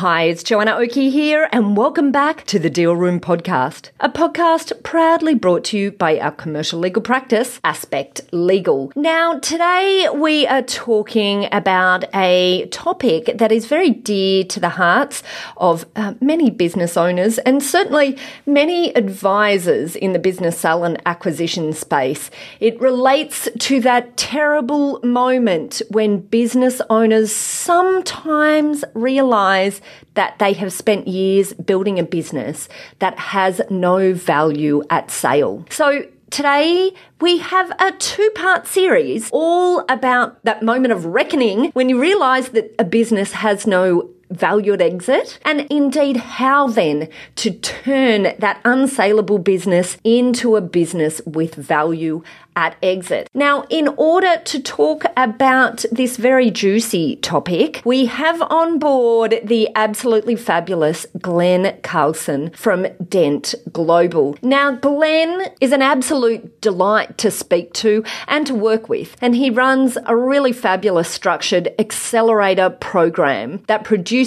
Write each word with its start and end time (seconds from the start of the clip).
Hi, 0.00 0.22
it's 0.22 0.42
Joanna 0.42 0.76
Oakey 0.76 1.10
here, 1.10 1.46
and 1.52 1.76
welcome 1.76 2.10
back 2.10 2.46
to 2.46 2.58
the 2.58 2.70
Deal 2.70 2.96
Room 2.96 3.20
Podcast, 3.20 3.90
a 4.00 4.08
podcast 4.08 4.82
proudly 4.82 5.34
brought 5.34 5.62
to 5.64 5.78
you 5.78 5.92
by 5.92 6.18
our 6.18 6.30
commercial 6.30 6.78
legal 6.78 7.02
practice, 7.02 7.60
Aspect 7.64 8.22
Legal. 8.32 8.90
Now, 8.96 9.38
today 9.40 10.08
we 10.14 10.46
are 10.46 10.62
talking 10.62 11.48
about 11.52 12.04
a 12.14 12.66
topic 12.68 13.32
that 13.34 13.52
is 13.52 13.66
very 13.66 13.90
dear 13.90 14.42
to 14.44 14.58
the 14.58 14.70
hearts 14.70 15.22
of 15.58 15.84
uh, 15.94 16.14
many 16.18 16.48
business 16.48 16.96
owners 16.96 17.36
and 17.36 17.62
certainly 17.62 18.16
many 18.46 18.96
advisors 18.96 19.96
in 19.96 20.14
the 20.14 20.18
business 20.18 20.56
sale 20.56 20.82
and 20.82 20.98
acquisition 21.04 21.74
space. 21.74 22.30
It 22.58 22.80
relates 22.80 23.50
to 23.58 23.80
that 23.82 24.16
terrible 24.16 24.98
moment 25.02 25.82
when 25.90 26.20
business 26.20 26.80
owners 26.88 27.36
sometimes 27.36 28.82
realize 28.94 29.82
that 30.14 30.38
they 30.38 30.52
have 30.54 30.72
spent 30.72 31.08
years 31.08 31.52
building 31.52 31.98
a 31.98 32.04
business 32.04 32.68
that 32.98 33.18
has 33.18 33.60
no 33.70 34.12
value 34.12 34.82
at 34.90 35.10
sale. 35.10 35.64
So 35.70 36.04
Today, 36.30 36.92
we 37.20 37.38
have 37.38 37.72
a 37.80 37.90
two 37.90 38.30
part 38.36 38.64
series 38.68 39.30
all 39.32 39.84
about 39.88 40.42
that 40.44 40.62
moment 40.62 40.92
of 40.92 41.04
reckoning 41.04 41.72
when 41.72 41.88
you 41.88 42.00
realize 42.00 42.50
that 42.50 42.72
a 42.78 42.84
business 42.84 43.32
has 43.32 43.66
no 43.66 44.08
value 44.30 44.72
at 44.72 44.80
exit, 44.80 45.38
and 45.44 45.66
indeed 45.70 46.16
how 46.16 46.68
then 46.68 47.08
to 47.36 47.50
turn 47.50 48.34
that 48.38 48.62
unsaleable 48.64 49.42
business 49.42 49.96
into 50.04 50.56
a 50.56 50.60
business 50.60 51.20
with 51.26 51.54
value 51.54 52.22
at 52.56 52.76
exit. 52.82 53.28
Now, 53.32 53.64
in 53.70 53.88
order 53.96 54.36
to 54.36 54.60
talk 54.60 55.04
about 55.16 55.84
this 55.92 56.16
very 56.16 56.50
juicy 56.50 57.16
topic, 57.16 57.80
we 57.84 58.06
have 58.06 58.42
on 58.42 58.78
board 58.78 59.40
the 59.44 59.68
absolutely 59.76 60.36
fabulous 60.36 61.06
Glen 61.20 61.78
Carlson 61.82 62.50
from 62.50 62.86
Dent 63.08 63.54
Global. 63.72 64.36
Now, 64.42 64.72
Glen 64.72 65.46
is 65.60 65.72
an 65.72 65.80
absolute 65.80 66.60
delight 66.60 67.16
to 67.18 67.30
speak 67.30 67.72
to 67.74 68.04
and 68.26 68.46
to 68.46 68.54
work 68.54 68.88
with, 68.88 69.16
and 69.22 69.34
he 69.34 69.48
runs 69.48 69.96
a 70.06 70.16
really 70.16 70.52
fabulous 70.52 71.08
structured 71.08 71.72
accelerator 71.78 72.70
program 72.70 73.62
that 73.68 73.84
produces 73.84 74.19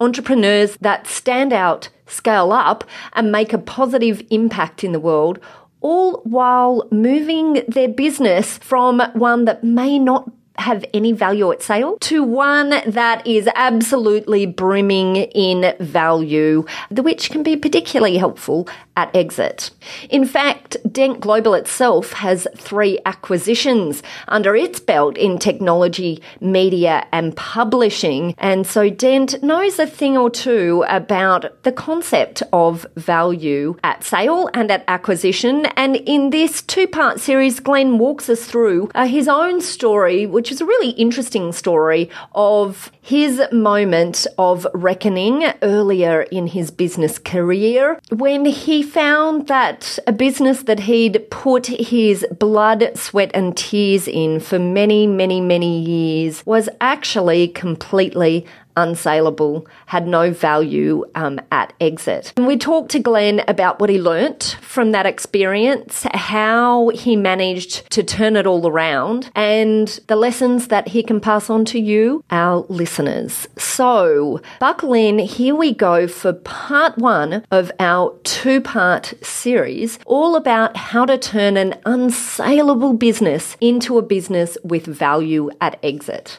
entrepreneurs 0.00 0.76
that 0.80 1.06
stand 1.06 1.52
out, 1.52 1.88
scale 2.06 2.52
up, 2.52 2.84
and 3.14 3.32
make 3.32 3.52
a 3.52 3.58
positive 3.58 4.22
impact 4.30 4.84
in 4.84 4.92
the 4.92 5.00
world 5.00 5.38
all 5.80 6.22
while 6.24 6.88
moving 6.90 7.62
their 7.68 7.88
business 7.88 8.56
from 8.58 9.00
one 9.12 9.44
that 9.44 9.62
may 9.62 9.98
not 9.98 10.30
have 10.56 10.84
any 10.94 11.12
value 11.12 11.50
at 11.50 11.62
sale 11.62 11.96
to 12.00 12.22
one 12.22 12.70
that 12.86 13.26
is 13.26 13.48
absolutely 13.54 14.46
brimming 14.46 15.16
in 15.16 15.74
value, 15.80 16.64
the 16.90 17.02
which 17.02 17.30
can 17.30 17.42
be 17.42 17.56
particularly 17.56 18.18
helpful 18.18 18.68
at 18.96 19.14
exit. 19.14 19.70
In 20.08 20.24
fact, 20.24 20.76
Dent 20.90 21.20
Global 21.20 21.54
itself 21.54 22.12
has 22.12 22.46
three 22.56 23.00
acquisitions 23.04 24.02
under 24.28 24.54
its 24.54 24.78
belt 24.78 25.16
in 25.16 25.38
technology, 25.38 26.22
media, 26.40 27.06
and 27.10 27.36
publishing. 27.36 28.34
And 28.38 28.66
so 28.66 28.90
Dent 28.90 29.42
knows 29.42 29.78
a 29.78 29.86
thing 29.86 30.16
or 30.16 30.30
two 30.30 30.84
about 30.88 31.62
the 31.64 31.72
concept 31.72 32.42
of 32.52 32.86
value 32.96 33.76
at 33.82 34.04
sale 34.04 34.48
and 34.54 34.70
at 34.70 34.84
acquisition. 34.86 35.66
And 35.76 35.96
in 35.96 36.30
this 36.30 36.62
two 36.62 36.86
part 36.86 37.18
series, 37.18 37.58
Glen 37.58 37.98
walks 37.98 38.28
us 38.28 38.44
through 38.44 38.90
uh, 38.94 39.06
his 39.06 39.26
own 39.26 39.60
story, 39.60 40.26
which 40.26 40.43
is 40.50 40.60
a 40.60 40.66
really 40.66 40.90
interesting 40.90 41.52
story 41.52 42.10
of 42.34 42.90
his 43.00 43.42
moment 43.52 44.26
of 44.38 44.66
reckoning 44.74 45.44
earlier 45.62 46.22
in 46.22 46.46
his 46.46 46.70
business 46.70 47.18
career 47.18 48.00
when 48.10 48.44
he 48.44 48.82
found 48.82 49.48
that 49.48 49.98
a 50.06 50.12
business 50.12 50.62
that 50.64 50.80
he'd 50.80 51.30
put 51.30 51.66
his 51.66 52.26
blood, 52.38 52.96
sweat, 52.96 53.30
and 53.34 53.56
tears 53.56 54.08
in 54.08 54.40
for 54.40 54.58
many, 54.58 55.06
many, 55.06 55.40
many 55.40 55.80
years 55.80 56.44
was 56.46 56.68
actually 56.80 57.48
completely 57.48 58.46
unsaleable, 58.76 59.66
had 59.86 60.06
no 60.06 60.32
value 60.32 61.04
um, 61.14 61.40
at 61.50 61.72
exit. 61.80 62.32
And 62.36 62.46
we 62.46 62.56
talked 62.56 62.90
to 62.92 62.98
Glen 62.98 63.42
about 63.48 63.80
what 63.80 63.90
he 63.90 64.00
learnt 64.00 64.56
from 64.60 64.92
that 64.92 65.06
experience, 65.06 66.06
how 66.12 66.88
he 66.90 67.16
managed 67.16 67.90
to 67.90 68.02
turn 68.02 68.36
it 68.36 68.46
all 68.46 68.66
around, 68.66 69.30
and 69.34 69.88
the 70.08 70.16
lessons 70.16 70.68
that 70.68 70.88
he 70.88 71.02
can 71.02 71.20
pass 71.20 71.50
on 71.50 71.64
to 71.66 71.78
you, 71.78 72.24
our 72.30 72.64
listeners. 72.68 73.46
So, 73.58 74.40
buckle 74.60 74.94
in, 74.94 75.18
here 75.18 75.54
we 75.54 75.72
go 75.72 76.06
for 76.06 76.32
part 76.32 76.98
one 76.98 77.44
of 77.50 77.70
our 77.78 78.16
two 78.24 78.60
part 78.60 79.14
series, 79.22 79.98
all 80.06 80.36
about 80.36 80.76
how 80.76 81.04
to 81.06 81.18
turn 81.18 81.56
an 81.56 81.72
unsaleable 81.84 82.98
business 82.98 83.56
into 83.60 83.98
a 83.98 84.02
business 84.02 84.56
with 84.62 84.86
value 84.86 85.50
at 85.60 85.78
exit. 85.82 86.38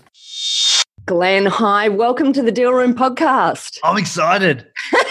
Glen, 1.06 1.46
hi. 1.46 1.88
Welcome 1.88 2.34
to 2.34 2.42
the 2.42 2.52
Deal 2.52 2.74
Room 2.74 2.96
podcast. 2.96 3.78
I'm 3.84 3.96
excited. 3.96 4.66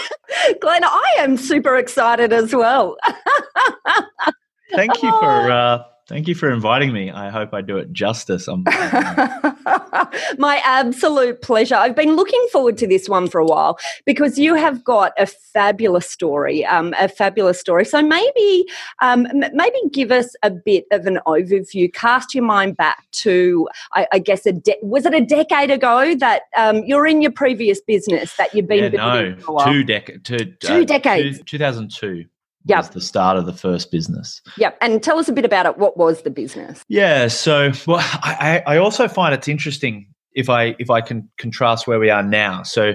Glen, 0.59 0.83
I 0.83 1.13
am 1.19 1.37
super 1.37 1.77
excited 1.77 2.33
as 2.33 2.53
well. 2.53 2.97
Thank 4.75 5.01
you 5.01 5.09
for 5.09 5.49
uh, 5.51 5.83
thank 6.07 6.27
you 6.27 6.35
for 6.35 6.51
inviting 6.51 6.93
me. 6.93 7.11
I 7.11 7.29
hope 7.29 7.53
I 7.53 7.61
do 7.61 7.77
it 7.77 7.91
justice. 7.91 8.47
I'm, 8.47 8.63
My 10.37 10.61
absolute 10.63 11.41
pleasure. 11.41 11.75
I've 11.75 11.95
been 11.95 12.15
looking 12.15 12.47
forward 12.51 12.77
to 12.77 12.87
this 12.87 13.09
one 13.09 13.27
for 13.27 13.39
a 13.39 13.45
while 13.45 13.79
because 14.05 14.37
you 14.37 14.55
have 14.55 14.83
got 14.83 15.13
a 15.17 15.25
fabulous 15.25 16.09
story, 16.09 16.65
um, 16.65 16.93
a 16.99 17.07
fabulous 17.07 17.59
story. 17.59 17.85
So 17.85 18.01
maybe, 18.01 18.65
um, 19.01 19.27
maybe 19.53 19.77
give 19.91 20.11
us 20.11 20.35
a 20.43 20.51
bit 20.51 20.85
of 20.91 21.05
an 21.05 21.19
overview. 21.25 21.91
Cast 21.93 22.35
your 22.35 22.43
mind 22.43 22.77
back 22.77 23.05
to, 23.11 23.67
I, 23.93 24.07
I 24.13 24.19
guess, 24.19 24.45
a 24.45 24.51
de- 24.53 24.77
was 24.81 25.05
it 25.05 25.13
a 25.13 25.21
decade 25.21 25.71
ago 25.71 26.15
that 26.15 26.43
um, 26.55 26.83
you're 26.85 27.07
in 27.07 27.21
your 27.21 27.31
previous 27.31 27.81
business 27.81 28.35
that 28.37 28.53
you've 28.53 28.67
been 28.67 28.93
yeah, 28.93 28.99
no, 28.99 29.35
for 29.37 29.51
a 29.51 29.53
while? 29.55 29.65
two 29.65 29.83
decades. 29.83 30.23
Two, 30.23 30.37
Two 30.59 30.85
decades. 30.85 31.41
Two 31.45 31.57
thousand 31.57 31.91
two. 31.91 32.25
Yep. 32.65 32.77
Was 32.77 32.89
the 32.89 33.01
start 33.01 33.37
of 33.37 33.45
the 33.45 33.53
first 33.53 33.91
business. 33.91 34.41
Yep. 34.57 34.77
And 34.81 35.03
tell 35.03 35.19
us 35.19 35.27
a 35.27 35.33
bit 35.33 35.45
about 35.45 35.65
it. 35.65 35.77
What 35.77 35.97
was 35.97 36.23
the 36.23 36.31
business? 36.31 36.83
Yeah. 36.87 37.27
So, 37.27 37.71
well, 37.85 37.99
I, 37.99 38.63
I 38.65 38.75
I 38.75 38.77
also 38.77 39.07
find 39.07 39.33
it's 39.33 39.47
interesting 39.47 40.07
if 40.33 40.49
I 40.49 40.75
if 40.79 40.89
I 40.89 41.01
can 41.01 41.29
contrast 41.37 41.87
where 41.87 41.99
we 41.99 42.09
are 42.09 42.23
now. 42.23 42.63
So, 42.63 42.93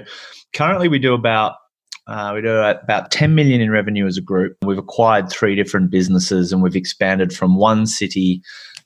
currently 0.53 0.87
we 0.87 0.99
do 0.99 1.13
about 1.13 1.55
uh, 2.07 2.31
we 2.35 2.41
do 2.41 2.49
about 2.57 3.11
10 3.11 3.35
million 3.35 3.61
in 3.61 3.69
revenue 3.69 4.05
as 4.05 4.17
a 4.17 4.21
group. 4.21 4.57
We've 4.65 4.77
acquired 4.77 5.29
three 5.29 5.55
different 5.55 5.91
businesses 5.91 6.51
and 6.51 6.61
we've 6.61 6.75
expanded 6.75 7.31
from 7.31 7.55
one 7.55 7.85
city 7.85 8.41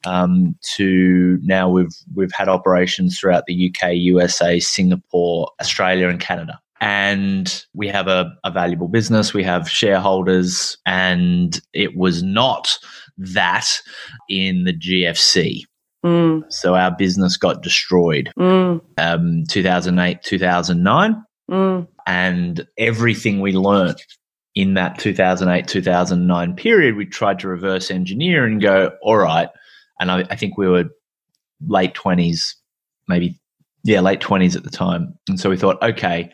um, 0.05 0.55
to 0.75 1.39
now 1.41 1.69
we've 1.69 1.95
we've 2.13 2.31
had 2.31 2.47
operations 2.47 3.19
throughout 3.19 3.45
the 3.47 3.73
UK, 3.73 3.93
USA, 3.93 4.59
Singapore, 4.59 5.49
Australia, 5.59 6.09
and 6.09 6.19
Canada. 6.19 6.59
And 6.85 7.65
we 7.73 7.87
have 7.87 8.07
a, 8.07 8.31
a 8.43 8.51
valuable 8.51 8.87
business. 8.87 9.33
We 9.33 9.41
have 9.43 9.67
shareholders, 9.67 10.77
and 10.85 11.59
it 11.73 11.97
was 11.97 12.21
not 12.21 12.77
that 13.17 13.67
in 14.29 14.65
the 14.65 14.73
GFC. 14.73 15.63
Mm, 16.05 16.43
So 16.49 16.75
our 16.75 16.91
business 16.95 17.37
got 17.37 17.63
destroyed. 17.63 18.29
mm, 18.37 18.79
Um, 18.99 19.43
2008, 19.49 20.21
2009 20.21 21.23
mm, 21.49 21.87
and 22.05 22.67
everything 22.77 23.41
we 23.41 23.53
learned 23.53 23.97
in 24.53 24.75
that 24.75 24.99
2008 24.99 25.67
2009 25.67 26.55
period 26.55 26.95
we 26.95 27.05
tried 27.05 27.39
to 27.39 27.47
reverse 27.47 27.89
engineer 27.91 28.45
and 28.45 28.61
go 28.61 28.91
all 29.01 29.17
right. 29.17 29.49
And 29.99 30.11
i, 30.11 30.19
I 30.29 30.35
think 30.35 30.57
we 30.57 30.67
were 30.67 30.85
late 31.67 31.93
20s 31.95 32.53
maybe 33.07 33.39
yeah 33.83 33.99
late 34.01 34.21
20s 34.21 34.55
at 34.55 34.63
the 34.63 34.69
time. 34.69 35.13
And 35.27 35.39
so 35.39 35.49
we 35.49 35.57
thought 35.57 35.81
okay 35.81 36.31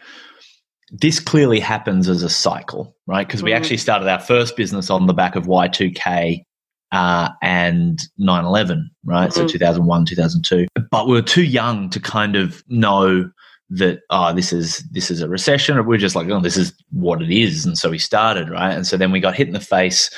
this 0.92 1.20
clearly 1.20 1.60
happens 1.60 2.10
as 2.10 2.22
a 2.24 2.30
cycle 2.30 2.96
right 3.08 3.28
because 3.28 3.42
we 3.44 3.52
Mhm. 3.52 3.56
actually 3.56 3.78
started 3.78 4.08
our 4.10 4.20
first 4.20 4.56
business 4.58 4.90
on 4.90 5.08
the 5.08 5.14
back 5.14 5.36
of 5.36 5.46
y2k 5.48 6.44
uh, 6.92 7.30
and 7.42 8.00
9-11 8.20 8.90
right 9.06 9.32
so 9.34 9.46
Mhm. 9.46 9.50
2001 9.50 10.06
2002 10.06 10.68
but 10.92 11.08
we 11.08 11.14
were 11.14 11.22
too 11.22 11.44
young 11.44 11.90
to 11.90 12.00
kind 12.00 12.36
of 12.36 12.62
know 12.68 13.30
that 13.70 14.00
oh 14.10 14.34
this 14.34 14.52
is 14.52 14.80
this 14.92 15.10
is 15.10 15.22
a 15.22 15.30
recession 15.30 15.78
or 15.78 15.84
we're 15.84 15.98
just 15.98 16.16
like 16.16 16.28
oh 16.30 16.42
this 16.42 16.58
is 16.58 16.74
what 16.92 17.22
it 17.22 17.32
is 17.32 17.66
and 17.66 17.78
so 17.78 17.90
we 17.90 17.98
started 17.98 18.50
right 18.50 18.74
and 18.74 18.86
so 18.86 18.98
then 18.98 19.12
we 19.14 19.22
got 19.22 19.34
hit 19.36 19.48
in 19.48 19.54
the 19.54 19.62
face 19.62 20.10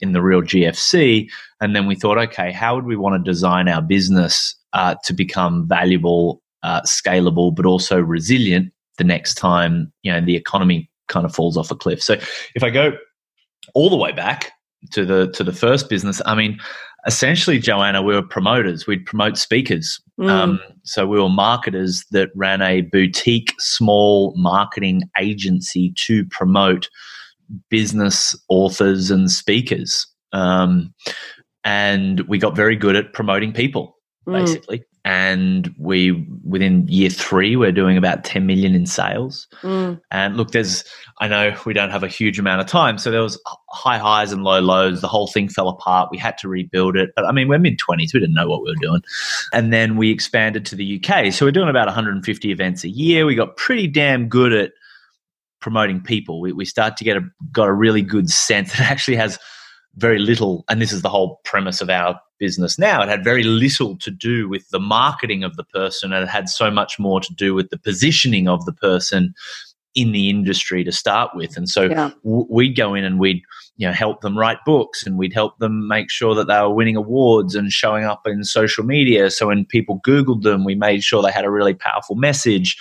in 0.00 0.12
the 0.12 0.22
real 0.22 0.42
GFC. 0.42 1.28
And 1.60 1.74
then 1.74 1.88
we 1.88 1.96
thought, 1.96 2.18
okay, 2.18 2.52
how 2.52 2.76
would 2.76 2.84
we 2.84 2.94
want 2.94 3.16
to 3.24 3.28
design 3.32 3.66
our 3.66 3.82
business 3.82 4.54
uh, 4.72 4.94
to 5.02 5.12
become 5.12 5.66
valuable, 5.66 6.40
uh, 6.62 6.82
scalable, 6.82 7.52
but 7.52 7.66
also 7.66 7.98
resilient 8.00 8.70
the 8.98 9.04
next 9.04 9.34
time 9.34 9.92
you 10.02 10.12
know 10.12 10.20
the 10.20 10.36
economy 10.36 10.90
kind 11.08 11.26
of 11.26 11.34
falls 11.34 11.56
off 11.56 11.70
a 11.70 11.74
cliff. 11.74 12.02
So 12.02 12.14
if 12.54 12.62
I 12.62 12.70
go 12.70 12.92
all 13.74 13.90
the 13.90 13.96
way 13.96 14.12
back 14.12 14.52
to 14.92 15.04
the 15.04 15.30
to 15.32 15.42
the 15.42 15.52
first 15.52 15.88
business, 15.88 16.22
I 16.26 16.34
mean, 16.34 16.58
essentially, 17.06 17.58
Joanna, 17.58 18.02
we 18.02 18.14
were 18.14 18.22
promoters. 18.22 18.86
We'd 18.86 19.06
promote 19.06 19.36
speakers. 19.36 20.00
Mm. 20.20 20.28
Um, 20.28 20.60
so 20.84 21.06
we 21.06 21.20
were 21.20 21.28
marketers 21.28 22.04
that 22.10 22.30
ran 22.34 22.62
a 22.62 22.82
boutique, 22.82 23.54
small 23.58 24.34
marketing 24.36 25.02
agency 25.18 25.92
to 26.06 26.24
promote 26.26 26.88
business 27.70 28.36
authors 28.48 29.10
and 29.10 29.30
speakers. 29.30 30.06
Um, 30.32 30.92
and 31.64 32.20
we 32.22 32.38
got 32.38 32.54
very 32.54 32.76
good 32.76 32.96
at 32.96 33.12
promoting 33.12 33.52
people, 33.52 33.96
Mm. 34.68 34.86
And 35.08 35.74
we, 35.78 36.28
within 36.44 36.86
year 36.86 37.08
three, 37.08 37.56
we're 37.56 37.72
doing 37.72 37.96
about 37.96 38.24
10 38.24 38.44
million 38.44 38.74
in 38.74 38.84
sales. 38.84 39.48
Mm. 39.62 39.98
And 40.10 40.36
look, 40.36 40.50
there's, 40.50 40.84
I 41.18 41.28
know 41.28 41.56
we 41.64 41.72
don't 41.72 41.88
have 41.88 42.02
a 42.02 42.08
huge 42.08 42.38
amount 42.38 42.60
of 42.60 42.66
time. 42.66 42.98
So 42.98 43.10
there 43.10 43.22
was 43.22 43.40
high 43.70 43.96
highs 43.96 44.32
and 44.32 44.44
low 44.44 44.60
lows. 44.60 45.00
The 45.00 45.08
whole 45.08 45.26
thing 45.26 45.48
fell 45.48 45.70
apart. 45.70 46.10
We 46.10 46.18
had 46.18 46.36
to 46.38 46.48
rebuild 46.48 46.94
it. 46.94 47.12
But 47.16 47.24
I 47.24 47.32
mean, 47.32 47.48
we're 47.48 47.58
mid 47.58 47.78
20s. 47.78 48.12
We 48.12 48.20
didn't 48.20 48.34
know 48.34 48.50
what 48.50 48.60
we 48.60 48.68
were 48.68 48.82
doing. 48.82 49.00
And 49.54 49.72
then 49.72 49.96
we 49.96 50.10
expanded 50.10 50.66
to 50.66 50.76
the 50.76 51.02
UK. 51.02 51.32
So 51.32 51.46
we're 51.46 51.52
doing 51.52 51.70
about 51.70 51.86
150 51.86 52.52
events 52.52 52.84
a 52.84 52.90
year. 52.90 53.24
We 53.24 53.34
got 53.34 53.56
pretty 53.56 53.86
damn 53.86 54.28
good 54.28 54.52
at 54.52 54.72
promoting 55.62 56.02
people. 56.02 56.42
We, 56.42 56.52
we 56.52 56.66
start 56.66 56.98
to 56.98 57.04
get 57.04 57.16
a, 57.16 57.22
got 57.50 57.68
a 57.68 57.72
really 57.72 58.02
good 58.02 58.28
sense. 58.28 58.72
that 58.76 58.90
actually 58.90 59.16
has 59.16 59.38
very 59.96 60.18
little, 60.18 60.66
and 60.68 60.82
this 60.82 60.92
is 60.92 61.00
the 61.00 61.08
whole 61.08 61.40
premise 61.46 61.80
of 61.80 61.88
our 61.88 62.20
business 62.38 62.78
now. 62.78 63.02
It 63.02 63.08
had 63.08 63.24
very 63.24 63.42
little 63.44 63.96
to 63.98 64.10
do 64.10 64.48
with 64.48 64.68
the 64.70 64.80
marketing 64.80 65.44
of 65.44 65.56
the 65.56 65.64
person, 65.64 66.12
and 66.12 66.22
it 66.22 66.28
had 66.28 66.48
so 66.48 66.70
much 66.70 66.98
more 66.98 67.20
to 67.20 67.34
do 67.34 67.54
with 67.54 67.70
the 67.70 67.78
positioning 67.78 68.48
of 68.48 68.64
the 68.64 68.72
person 68.72 69.34
in 69.94 70.12
the 70.12 70.30
industry 70.30 70.84
to 70.84 70.92
start 70.92 71.30
with. 71.34 71.56
And 71.56 71.68
so 71.68 71.84
Yeah. 71.84 72.10
w- 72.22 72.46
we'd 72.48 72.76
go 72.76 72.94
in 72.94 73.04
and 73.04 73.18
we'd 73.18 73.42
you 73.76 73.86
know 73.86 73.92
help 73.92 74.20
them 74.20 74.36
write 74.38 74.58
books, 74.66 75.06
and 75.06 75.16
we'd 75.18 75.32
help 75.32 75.58
them 75.58 75.88
make 75.88 76.10
sure 76.10 76.34
that 76.34 76.46
they 76.46 76.60
were 76.60 76.70
winning 76.74 76.96
awards 76.96 77.54
and 77.54 77.72
showing 77.72 78.04
up 78.04 78.26
in 78.26 78.44
social 78.44 78.84
media. 78.84 79.30
So 79.30 79.48
when 79.48 79.64
people 79.64 80.00
Googled 80.06 80.42
them, 80.42 80.64
we 80.64 80.74
made 80.74 81.02
sure 81.02 81.22
they 81.22 81.32
had 81.32 81.44
a 81.44 81.50
really 81.50 81.74
powerful 81.74 82.16
message. 82.16 82.76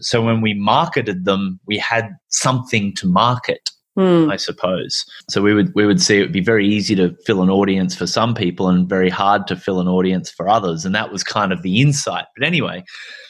So 0.00 0.20
when 0.22 0.40
we 0.40 0.54
marketed 0.54 1.24
them, 1.24 1.60
we 1.66 1.78
had 1.78 2.08
something 2.28 2.94
to 2.96 3.06
market. 3.06 3.70
Mm. 3.98 4.32
I 4.32 4.36
suppose. 4.36 5.04
So 5.30 5.40
we 5.40 5.54
would 5.54 5.72
we 5.76 5.86
would 5.86 6.02
see 6.02 6.18
it 6.18 6.22
would 6.22 6.32
be 6.32 6.40
very 6.40 6.66
easy 6.66 6.96
to 6.96 7.14
fill 7.24 7.42
an 7.42 7.50
audience 7.50 7.94
for 7.94 8.08
some 8.08 8.34
people 8.34 8.68
and 8.68 8.88
very 8.88 9.08
hard 9.08 9.46
to 9.46 9.56
fill 9.56 9.80
an 9.80 9.86
audience 9.86 10.30
for 10.30 10.48
others, 10.48 10.84
and 10.84 10.94
that 10.96 11.12
was 11.12 11.22
kind 11.22 11.52
of 11.52 11.62
the 11.62 11.80
insight. 11.80 12.24
But 12.36 12.44
anyway, 12.44 12.82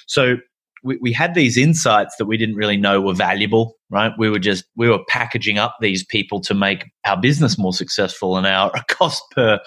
so 0.07 0.37
we, 0.83 0.99
we 1.03 1.13
had 1.13 1.35
these 1.35 1.59
insights 1.59 2.17
that 2.17 2.25
we 2.25 2.39
didn't 2.39 2.57
really 2.57 2.79
know 2.79 3.01
were 3.01 3.15
valuable, 3.15 3.77
right? 3.91 4.13
We 4.17 4.31
were 4.31 4.39
just 4.39 4.65
we 4.75 4.89
were 4.89 5.05
packaging 5.09 5.59
up 5.59 5.77
these 5.81 6.03
people 6.03 6.41
to 6.43 6.55
make 6.55 6.91
our 7.05 7.21
business 7.21 7.59
more 7.59 7.75
successful 7.75 8.39
and 8.39 8.47
our 8.47 8.73
cost 8.89 9.23
per 9.33 9.61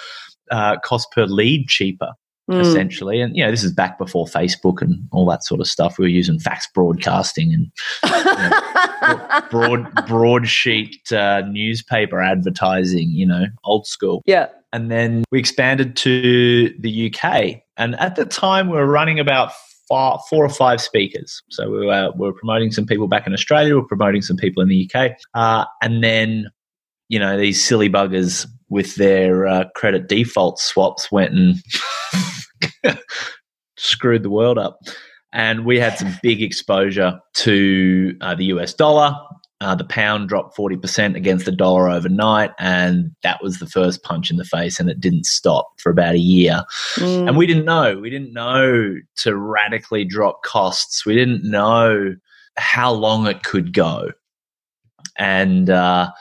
uh, 0.50 0.78
cost 0.80 1.12
per 1.12 1.26
lead 1.26 1.68
cheaper 1.68 2.14
Mm. 2.50 2.62
essentially. 2.62 3.20
And 3.20 3.36
you 3.36 3.44
know, 3.44 3.52
this 3.52 3.64
is 3.64 3.74
back 3.74 3.98
before 3.98 4.26
Facebook 4.26 4.82
and 4.82 5.06
all 5.12 5.26
that 5.26 5.44
sort 5.44 5.60
of 5.60 5.68
stuff. 5.68 5.98
We 5.98 6.06
were 6.06 6.10
using 6.10 6.40
fax 6.40 6.66
broadcasting 6.74 7.54
and 7.54 9.50
broad 9.50 9.94
broadsheet 10.08 11.12
uh, 11.12 11.42
newspaper 11.42 12.22
advertising. 12.22 13.10
You 13.10 13.28
know, 13.28 13.46
old 13.66 13.86
school. 13.86 14.24
yeah. 14.26 14.48
And 14.74 14.92
then 14.92 15.24
we 15.32 15.40
expanded 15.40 15.96
to 15.98 16.74
the 16.78 17.12
UK. 17.12 17.62
And 17.78 17.96
at 18.00 18.16
the 18.16 18.26
time, 18.26 18.68
we 18.68 18.76
were 18.76 18.86
running 18.86 19.20
about 19.20 19.52
four, 19.88 20.20
four 20.30 20.46
or 20.46 20.50
five 20.50 20.82
speakers. 20.82 21.42
So 21.50 21.70
we 21.70 21.86
were, 21.86 22.12
we 22.18 22.28
were 22.28 22.34
promoting 22.34 22.72
some 22.72 22.86
people 22.86 23.08
back 23.08 23.26
in 23.26 23.34
Australia, 23.34 23.76
we 23.76 23.82
were 23.82 23.88
promoting 23.88 24.22
some 24.22 24.38
people 24.38 24.62
in 24.62 24.70
the 24.70 24.90
UK. 24.94 25.12
Uh, 25.34 25.66
and 25.82 26.04
then, 26.04 26.50
you 27.08 27.18
know, 27.18 27.38
these 27.38 27.64
silly 27.64 27.90
buggers 27.90 28.46
with 28.70 28.96
their 28.96 29.48
uh, 29.48 29.66
credit 29.76 30.10
default 30.10 30.60
swaps 30.60 31.12
went 31.12 31.34
and 31.34 31.56
screwed 33.78 34.24
the 34.24 34.30
world 34.30 34.58
up. 34.58 34.80
And 35.34 35.66
we 35.66 35.80
had 35.80 35.98
some 35.98 36.14
big 36.24 36.42
exposure 36.42 37.20
to 37.36 38.16
uh, 38.22 38.36
the 38.36 38.46
US 38.46 38.74
dollar. 38.74 39.16
Uh, 39.60 39.74
the 39.74 39.84
pound 39.84 40.30
dropped 40.30 40.56
40% 40.56 41.16
against 41.16 41.46
the 41.46 41.52
dollar 41.52 41.90
overnight. 41.90 42.52
And 42.60 43.12
that 43.24 43.42
was 43.42 43.58
the 43.58 43.66
first 43.66 44.04
punch 44.04 44.30
in 44.30 44.38
the 44.38 44.46
face. 44.46 44.80
And 44.80 44.90
it 44.90 45.00
didn't 45.00 45.26
stop 45.26 45.68
for 45.78 45.90
about 45.92 46.16
a 46.16 46.20
year. 46.20 46.64
Mm. 46.96 47.30
And 47.30 47.38
we 47.38 47.48
didn't 47.48 47.66
know. 47.66 47.98
We 47.98 48.10
didn't 48.10 48.34
know 48.34 48.96
to 49.18 49.36
radically 49.36 50.06
drop 50.06 50.44
costs. 50.44 51.06
We 51.06 51.16
didn't 51.16 51.44
know 51.44 52.16
how 52.58 52.92
long 52.92 53.28
it 53.28 53.44
could 53.44 53.74
go. 53.74 54.12
And 55.18 55.70
uh, 55.70 56.12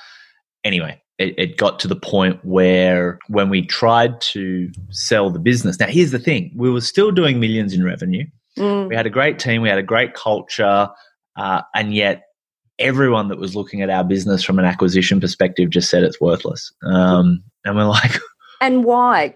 anyway, 0.64 1.00
it, 1.18 1.34
it 1.38 1.56
got 1.56 1.78
to 1.80 1.88
the 1.88 1.96
point 1.96 2.44
where 2.44 3.18
when 3.28 3.48
we 3.48 3.64
tried 3.64 4.20
to 4.20 4.70
sell 4.90 5.30
the 5.30 5.38
business, 5.38 5.80
now 5.80 5.86
here's 5.86 6.10
the 6.10 6.18
thing 6.18 6.52
we 6.54 6.70
were 6.70 6.80
still 6.80 7.10
doing 7.10 7.40
millions 7.40 7.72
in 7.72 7.84
revenue. 7.84 8.24
Mm. 8.58 8.88
We 8.88 8.94
had 8.96 9.06
a 9.06 9.10
great 9.10 9.38
team, 9.38 9.62
we 9.62 9.68
had 9.68 9.78
a 9.78 9.82
great 9.82 10.14
culture, 10.14 10.88
uh, 11.36 11.62
and 11.74 11.94
yet 11.94 12.22
everyone 12.78 13.28
that 13.28 13.38
was 13.38 13.56
looking 13.56 13.82
at 13.82 13.90
our 13.90 14.04
business 14.04 14.42
from 14.42 14.58
an 14.58 14.64
acquisition 14.64 15.20
perspective 15.20 15.70
just 15.70 15.90
said 15.90 16.02
it's 16.02 16.20
worthless. 16.20 16.72
Um, 16.84 17.42
and 17.64 17.76
we're 17.76 17.84
like, 17.84 18.12
And 18.60 18.84
why? 18.84 19.34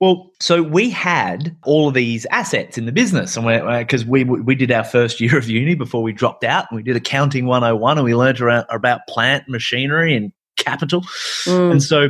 well, 0.00 0.32
so 0.40 0.62
we 0.62 0.90
had 0.90 1.56
all 1.64 1.88
of 1.88 1.94
these 1.94 2.26
assets 2.32 2.76
in 2.76 2.86
the 2.86 2.92
business, 2.92 3.36
and 3.36 3.46
because 3.78 4.04
we, 4.04 4.24
we 4.24 4.40
we 4.40 4.54
did 4.56 4.72
our 4.72 4.82
first 4.82 5.20
year 5.20 5.38
of 5.38 5.48
uni 5.48 5.74
before 5.74 6.02
we 6.02 6.12
dropped 6.12 6.42
out, 6.42 6.66
and 6.70 6.76
we 6.76 6.82
did 6.82 6.96
accounting 6.96 7.46
101, 7.46 7.98
and 7.98 8.04
we 8.04 8.14
learned 8.14 8.40
around, 8.40 8.66
about 8.68 9.06
plant 9.08 9.44
machinery 9.48 10.16
and 10.16 10.32
capital, 10.64 11.02
Mm. 11.46 11.72
and 11.72 11.82
so. 11.82 12.08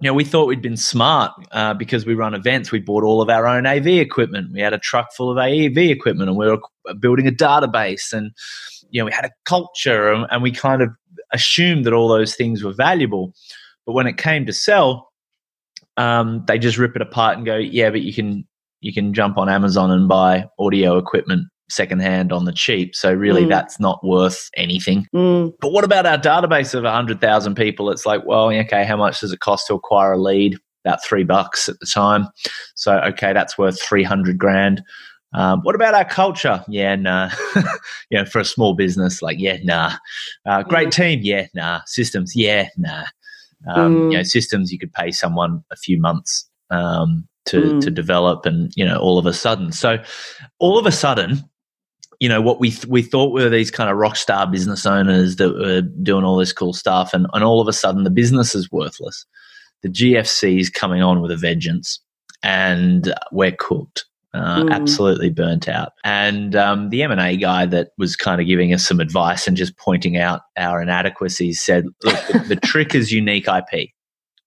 You 0.00 0.10
know, 0.10 0.14
we 0.14 0.24
thought 0.24 0.48
we'd 0.48 0.60
been 0.60 0.76
smart 0.76 1.30
uh, 1.52 1.72
because 1.72 2.04
we 2.04 2.14
run 2.14 2.34
events. 2.34 2.72
We 2.72 2.80
bought 2.80 3.04
all 3.04 3.22
of 3.22 3.30
our 3.30 3.46
own 3.46 3.64
AV 3.64 3.86
equipment. 3.86 4.52
We 4.52 4.60
had 4.60 4.72
a 4.74 4.78
truck 4.78 5.12
full 5.16 5.30
of 5.30 5.38
AV 5.38 5.78
equipment, 5.78 6.28
and 6.28 6.36
we 6.36 6.46
were 6.48 6.58
building 6.98 7.28
a 7.28 7.30
database. 7.30 8.12
And 8.12 8.32
you 8.90 9.00
know, 9.00 9.06
we 9.06 9.12
had 9.12 9.24
a 9.24 9.30
culture, 9.46 10.12
and, 10.12 10.26
and 10.32 10.42
we 10.42 10.50
kind 10.50 10.82
of 10.82 10.90
assumed 11.32 11.86
that 11.86 11.92
all 11.92 12.08
those 12.08 12.34
things 12.34 12.64
were 12.64 12.72
valuable. 12.72 13.32
But 13.86 13.92
when 13.92 14.08
it 14.08 14.18
came 14.18 14.44
to 14.46 14.52
sell, 14.52 15.10
um, 15.96 16.44
they 16.48 16.58
just 16.58 16.76
rip 16.76 16.96
it 16.96 17.02
apart 17.02 17.36
and 17.36 17.46
go, 17.46 17.56
yeah, 17.56 17.88
but 17.90 18.02
you 18.02 18.12
can 18.12 18.44
you 18.80 18.92
can 18.92 19.14
jump 19.14 19.38
on 19.38 19.48
Amazon 19.48 19.90
and 19.92 20.08
buy 20.08 20.46
audio 20.58 20.98
equipment 20.98 21.46
secondhand 21.70 22.32
on 22.32 22.44
the 22.44 22.52
cheap. 22.52 22.94
So 22.94 23.12
really, 23.12 23.44
Mm. 23.44 23.48
that's 23.48 23.80
not 23.80 24.04
worth 24.04 24.50
anything. 24.56 25.06
Mm. 25.14 25.52
But 25.60 25.72
what 25.72 25.84
about 25.84 26.06
our 26.06 26.18
database 26.18 26.74
of 26.74 26.84
hundred 26.84 27.20
thousand 27.20 27.54
people? 27.54 27.90
It's 27.90 28.06
like, 28.06 28.24
well, 28.26 28.50
okay, 28.50 28.84
how 28.84 28.96
much 28.96 29.20
does 29.20 29.32
it 29.32 29.40
cost 29.40 29.66
to 29.68 29.74
acquire 29.74 30.12
a 30.12 30.18
lead? 30.20 30.56
About 30.84 31.02
three 31.02 31.24
bucks 31.24 31.68
at 31.70 31.80
the 31.80 31.86
time. 31.86 32.28
So 32.74 32.98
okay, 32.98 33.32
that's 33.32 33.56
worth 33.56 33.80
three 33.80 34.02
hundred 34.02 34.36
grand. 34.36 34.82
Um, 35.32 35.60
what 35.62 35.74
about 35.74 35.94
our 35.94 36.04
culture? 36.04 36.62
Yeah, 36.68 36.94
nah. 36.96 37.30
you 38.10 38.18
know, 38.18 38.24
for 38.26 38.38
a 38.38 38.44
small 38.44 38.74
business, 38.74 39.22
like 39.22 39.38
yeah, 39.40 39.56
nah. 39.64 39.92
Uh, 40.46 40.62
great 40.62 40.92
team, 40.92 41.20
yeah, 41.22 41.46
nah. 41.54 41.80
Systems, 41.86 42.36
yeah, 42.36 42.68
nah. 42.76 43.04
Um, 43.66 43.94
Mm. 43.96 44.12
You 44.12 44.16
know, 44.18 44.22
systems 44.22 44.70
you 44.70 44.78
could 44.78 44.92
pay 44.92 45.10
someone 45.10 45.64
a 45.72 45.76
few 45.76 45.98
months 45.98 46.46
um, 46.70 47.26
to 47.46 47.62
Mm. 47.62 47.80
to 47.80 47.90
develop, 47.90 48.44
and 48.44 48.70
you 48.76 48.84
know, 48.84 48.98
all 48.98 49.18
of 49.18 49.24
a 49.24 49.32
sudden, 49.32 49.72
so 49.72 49.96
all 50.58 50.78
of 50.78 50.84
a 50.84 50.92
sudden, 50.92 51.42
you 52.20 52.28
know, 52.28 52.40
what 52.40 52.60
we 52.60 52.70
th- 52.70 52.86
we 52.86 53.02
thought 53.02 53.32
were 53.32 53.48
these 53.48 53.70
kind 53.70 53.90
of 53.90 53.96
rock 53.96 54.16
star 54.16 54.46
business 54.46 54.86
owners 54.86 55.36
that 55.36 55.52
were 55.54 55.80
doing 55.80 56.24
all 56.24 56.36
this 56.36 56.52
cool 56.52 56.72
stuff, 56.72 57.14
and 57.14 57.26
and 57.32 57.44
all 57.44 57.60
of 57.60 57.68
a 57.68 57.72
sudden, 57.72 58.04
the 58.04 58.10
business 58.10 58.54
is 58.54 58.70
worthless. 58.70 59.26
The 59.82 59.88
GFC 59.88 60.60
is 60.60 60.70
coming 60.70 61.02
on 61.02 61.20
with 61.20 61.30
a 61.30 61.36
vengeance, 61.36 62.00
and 62.42 63.12
we're 63.32 63.52
cooked. 63.52 64.04
Uh, 64.32 64.64
Mm. 64.64 64.72
Absolutely 64.72 65.30
burnt 65.30 65.68
out, 65.68 65.92
and 66.02 66.56
um, 66.56 66.90
the 66.90 67.04
M 67.04 67.12
and 67.12 67.20
A 67.20 67.36
guy 67.36 67.66
that 67.66 67.90
was 67.98 68.16
kind 68.16 68.40
of 68.40 68.48
giving 68.48 68.74
us 68.74 68.84
some 68.84 68.98
advice 68.98 69.46
and 69.46 69.56
just 69.56 69.76
pointing 69.78 70.16
out 70.16 70.40
our 70.56 70.82
inadequacies 70.82 71.60
said, 71.60 71.84
"Look, 72.02 72.18
the, 72.26 72.38
the 72.48 72.56
trick 72.56 72.96
is 72.96 73.12
unique 73.12 73.46
IP, 73.46 73.90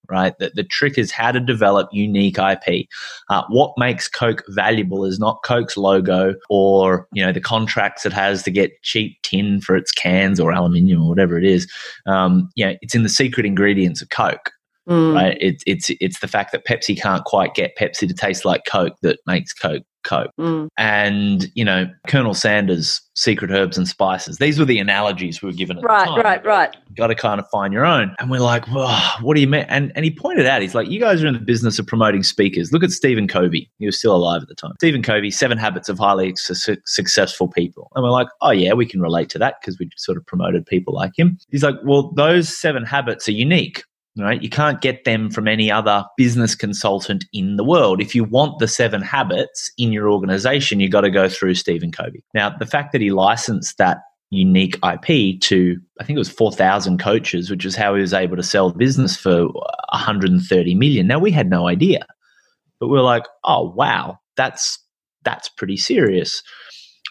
right? 0.09 0.37
The, 0.39 0.51
the 0.55 0.63
trick 0.63 0.97
is 0.97 1.11
how 1.11 1.31
to 1.31 1.39
develop 1.39 1.89
unique 1.91 2.37
IP. 2.37 2.87
Uh, 3.29 3.43
what 3.49 3.73
makes 3.77 4.07
Coke 4.07 4.43
valuable 4.49 5.05
is 5.05 5.19
not 5.19 5.43
Coke's 5.43 5.77
logo 5.77 6.35
or 6.49 7.07
you 7.13 7.25
know 7.25 7.31
the 7.31 7.41
contracts 7.41 8.05
it 8.05 8.13
has 8.13 8.43
to 8.43 8.51
get 8.51 8.81
cheap 8.83 9.17
tin 9.23 9.61
for 9.61 9.75
its 9.75 9.91
cans 9.91 10.39
or 10.39 10.51
aluminium 10.51 11.03
or 11.03 11.09
whatever 11.09 11.37
it 11.37 11.45
is. 11.45 11.71
Um, 12.05 12.49
you 12.55 12.65
know, 12.65 12.75
it's 12.81 12.95
in 12.95 13.03
the 13.03 13.09
secret 13.09 13.45
ingredients 13.45 14.01
of 14.01 14.09
Coke 14.09 14.51
Mm. 14.87 15.15
right? 15.15 15.37
It's 15.41 15.63
it's 15.67 15.91
it's 15.99 16.19
the 16.19 16.29
fact 16.29 16.53
that 16.53 16.65
Pepsi 16.65 16.99
can't 16.99 17.25
quite 17.25 17.53
get 17.55 17.75
Pepsi 17.77 18.07
to 18.07 18.13
taste 18.13 18.45
like 18.45 18.63
Coke 18.65 18.95
that 19.01 19.19
makes 19.27 19.51
Coke 19.51 19.83
Coke. 20.03 20.31
Mm. 20.39 20.67
And, 20.77 21.47
you 21.55 21.65
know, 21.65 21.85
Colonel 22.07 22.33
Sanders, 22.33 23.01
secret 23.15 23.51
herbs 23.51 23.77
and 23.77 23.87
spices. 23.87 24.37
These 24.37 24.59
were 24.59 24.65
the 24.65 24.79
analogies 24.79 25.41
we 25.41 25.47
were 25.47 25.53
given 25.53 25.77
at 25.77 25.81
the 25.81 25.87
Right, 25.87 26.05
time. 26.05 26.21
right, 26.21 26.45
right. 26.45 26.75
Got 26.95 27.07
to 27.07 27.15
kind 27.15 27.39
of 27.39 27.49
find 27.49 27.73
your 27.73 27.85
own. 27.85 28.15
And 28.19 28.29
we're 28.29 28.39
like, 28.39 28.67
well, 28.73 28.99
what 29.21 29.35
do 29.35 29.41
you 29.41 29.47
mean? 29.47 29.65
And, 29.67 29.91
and 29.95 30.05
he 30.05 30.11
pointed 30.11 30.45
out, 30.45 30.61
he's 30.61 30.75
like, 30.75 30.87
you 30.87 30.99
guys 30.99 31.23
are 31.23 31.27
in 31.27 31.33
the 31.33 31.39
business 31.39 31.79
of 31.79 31.87
promoting 31.87 32.23
speakers. 32.23 32.71
Look 32.71 32.83
at 32.83 32.91
Stephen 32.91 33.27
Covey. 33.27 33.69
He 33.79 33.85
was 33.85 33.97
still 33.97 34.15
alive 34.15 34.41
at 34.41 34.47
the 34.47 34.55
time. 34.55 34.73
Stephen 34.77 35.01
Covey, 35.03 35.31
Seven 35.31 35.57
Habits 35.57 35.89
of 35.89 35.97
Highly 35.99 36.33
Su- 36.35 36.77
Successful 36.85 37.47
People. 37.47 37.91
And 37.95 38.03
we're 38.03 38.11
like, 38.11 38.27
oh, 38.41 38.51
yeah, 38.51 38.73
we 38.73 38.85
can 38.85 39.01
relate 39.01 39.29
to 39.31 39.39
that 39.39 39.55
because 39.61 39.77
we 39.79 39.89
sort 39.97 40.17
of 40.17 40.25
promoted 40.25 40.65
people 40.65 40.93
like 40.93 41.11
him. 41.17 41.37
He's 41.49 41.63
like, 41.63 41.75
well, 41.83 42.11
those 42.11 42.55
seven 42.55 42.83
habits 42.85 43.27
are 43.27 43.33
unique 43.33 43.83
right? 44.17 44.41
You 44.41 44.49
can't 44.49 44.81
get 44.81 45.05
them 45.05 45.29
from 45.29 45.47
any 45.47 45.71
other 45.71 46.05
business 46.17 46.55
consultant 46.55 47.25
in 47.33 47.55
the 47.57 47.63
world. 47.63 48.01
If 48.01 48.15
you 48.15 48.23
want 48.23 48.59
the 48.59 48.67
seven 48.67 49.01
habits 49.01 49.71
in 49.77 49.91
your 49.91 50.11
organization, 50.11 50.79
you've 50.79 50.91
got 50.91 51.01
to 51.01 51.09
go 51.09 51.29
through 51.29 51.55
Stephen 51.55 51.91
Covey. 51.91 52.23
Now, 52.33 52.49
the 52.49 52.65
fact 52.65 52.91
that 52.91 53.01
he 53.01 53.11
licensed 53.11 53.77
that 53.77 53.99
unique 54.29 54.77
IP 54.83 55.39
to, 55.41 55.77
I 55.99 56.03
think 56.03 56.15
it 56.15 56.19
was 56.19 56.29
4,000 56.29 56.99
coaches, 56.99 57.49
which 57.49 57.65
is 57.65 57.75
how 57.75 57.95
he 57.95 58.01
was 58.01 58.13
able 58.13 58.35
to 58.35 58.43
sell 58.43 58.69
the 58.69 58.77
business 58.77 59.15
for 59.15 59.47
130 59.47 60.75
million. 60.75 61.07
Now, 61.07 61.19
we 61.19 61.31
had 61.31 61.49
no 61.49 61.67
idea, 61.67 62.05
but 62.79 62.87
we 62.87 62.97
are 62.97 63.03
like, 63.03 63.23
oh, 63.43 63.71
wow, 63.71 64.19
that's, 64.35 64.79
that's 65.23 65.49
pretty 65.49 65.77
serious. 65.77 66.41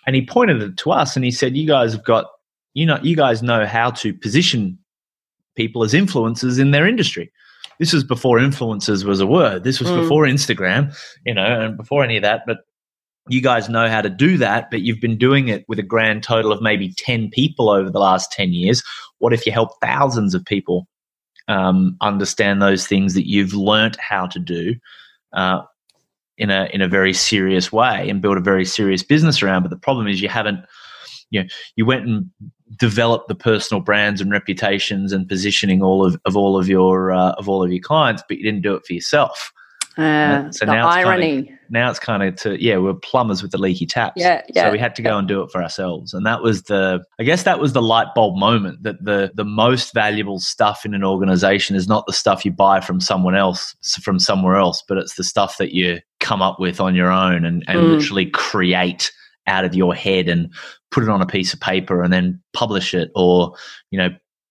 And 0.06 0.14
he 0.14 0.25
pointed 0.25 0.62
it 0.62 0.76
to 0.78 0.92
us 0.92 1.16
and 1.16 1.25
he 1.25 1.30
said, 1.30 1.56
you 1.56 1.66
guys 1.66 1.92
have 1.92 2.04
got, 2.04 2.26
you 2.75 2.86
know, 2.86 2.98
you 3.02 3.16
guys 3.16 3.42
know 3.42 3.66
how 3.66 3.90
to 3.90 4.12
position 4.12 4.78
people 5.56 5.82
as 5.82 5.92
influencers 5.94 6.60
in 6.60 6.70
their 6.70 6.86
industry. 6.86 7.32
This 7.78 7.92
was 7.92 8.04
before 8.04 8.38
influencers 8.38 9.04
was 9.04 9.20
a 9.20 9.26
word. 9.26 9.64
This 9.64 9.80
was 9.80 9.90
Mm. 9.90 10.02
before 10.02 10.25
Instagram, 10.25 10.96
you 11.26 11.34
know, 11.34 11.60
and 11.60 11.76
before 11.76 12.04
any 12.04 12.16
of 12.16 12.22
that. 12.22 12.42
But 12.46 12.58
you 13.28 13.42
guys 13.42 13.68
know 13.68 13.88
how 13.88 14.00
to 14.00 14.08
do 14.08 14.38
that, 14.38 14.70
but 14.70 14.82
you've 14.82 15.00
been 15.00 15.18
doing 15.18 15.48
it 15.48 15.64
with 15.68 15.78
a 15.78 15.82
grand 15.82 16.22
total 16.22 16.52
of 16.52 16.62
maybe 16.62 16.94
10 16.96 17.28
people 17.30 17.68
over 17.68 17.90
the 17.90 17.98
last 17.98 18.30
10 18.32 18.52
years. 18.52 18.82
What 19.18 19.32
if 19.32 19.44
you 19.44 19.52
help 19.52 19.70
thousands 19.82 20.32
of 20.34 20.44
people 20.44 20.86
um, 21.48 21.96
understand 22.00 22.62
those 22.62 22.86
things 22.86 23.14
that 23.14 23.28
you've 23.28 23.52
learnt 23.54 23.96
how 24.00 24.26
to 24.26 24.38
do 24.38 24.75
uh, 25.32 25.62
in 26.38 26.50
a 26.50 26.68
in 26.72 26.80
a 26.82 26.88
very 26.88 27.12
serious 27.12 27.72
way 27.72 28.08
and 28.08 28.20
build 28.22 28.36
a 28.36 28.40
very 28.40 28.64
serious 28.64 29.02
business 29.02 29.42
around? 29.42 29.62
But 29.62 29.70
the 29.70 29.76
problem 29.76 30.06
is 30.06 30.22
you 30.22 30.28
haven't 30.28 30.60
you 31.30 31.42
know 31.42 31.48
you 31.76 31.84
went 31.84 32.06
and 32.06 32.30
developed 32.78 33.28
the 33.28 33.35
personal 33.35 33.80
brands 33.80 34.20
and 34.20 34.30
reputations 34.30 35.12
and 35.12 35.28
positioning 35.28 35.82
all 35.82 36.04
of, 36.04 36.20
of 36.25 36.37
all 36.37 36.58
of 36.58 36.68
your 36.68 37.12
uh, 37.12 37.32
of 37.32 37.49
all 37.49 37.62
of 37.62 37.70
your 37.73 37.82
clients, 37.82 38.23
but 38.28 38.38
you 38.38 38.42
didn't 38.44 38.62
do 38.62 38.75
it 38.75 38.85
for 38.87 38.92
yourself. 38.92 39.52
Uh, 39.99 40.50
so 40.52 40.66
now 40.66 40.87
it's 40.88 40.96
kinda- 40.96 41.08
irony. 41.11 41.52
Now 41.70 41.90
it's 41.90 41.99
kind 41.99 42.23
of 42.23 42.37
to 42.42 42.62
yeah, 42.62 42.76
we're 42.76 42.94
plumbers 42.94 43.42
with 43.42 43.50
the 43.50 43.58
leaky 43.58 43.87
taps. 43.87 44.12
Yeah, 44.16 44.42
yeah, 44.54 44.66
So 44.66 44.70
we 44.73 44.78
had 44.78 44.94
to 44.96 45.02
go 45.02 45.16
and 45.18 45.26
do 45.26 45.42
it 45.42 45.50
for 45.50 45.62
ourselves, 45.62 46.12
and 46.14 46.25
that 46.26 46.42
was 46.42 46.62
the 46.64 47.02
I 47.18 47.25
guess 47.25 47.42
that 47.44 47.58
was 47.58 47.73
the 47.73 47.82
light 47.82 48.08
bulb 48.14 48.37
moment 48.38 48.82
that 48.85 49.02
the 49.04 49.32
the 49.35 49.44
most 49.44 49.92
valuable 49.94 50.38
stuff 50.38 50.85
in 50.85 50.92
an 50.94 51.02
organization 51.02 51.75
is 51.75 51.88
not 51.88 52.06
the 52.06 52.12
stuff 52.12 52.44
you 52.44 52.52
buy 52.52 52.80
from 52.80 53.00
someone 53.00 53.35
else 53.35 53.75
from 54.02 54.20
somewhere 54.20 54.56
else, 54.56 54.82
but 54.87 54.99
it's 54.99 55.16
the 55.16 55.25
stuff 55.25 55.56
that 55.58 55.75
you 55.75 55.99
come 56.20 56.40
up 56.42 56.61
with 56.61 56.78
on 56.80 56.94
your 56.94 57.11
own 57.11 57.44
and, 57.44 57.64
and 57.66 57.80
Mm. 57.80 57.96
literally 57.99 58.26
create 58.26 59.11
out 59.47 59.65
of 59.65 59.75
your 59.75 59.95
head 59.95 60.29
and 60.29 60.53
put 60.91 61.03
it 61.03 61.09
on 61.09 61.23
a 61.23 61.26
piece 61.26 61.53
of 61.55 61.61
paper 61.61 62.03
and 62.03 62.12
then 62.12 62.41
publish 62.53 62.95
it 62.95 63.11
or 63.15 63.55
you 63.91 63.99
know 63.99 64.09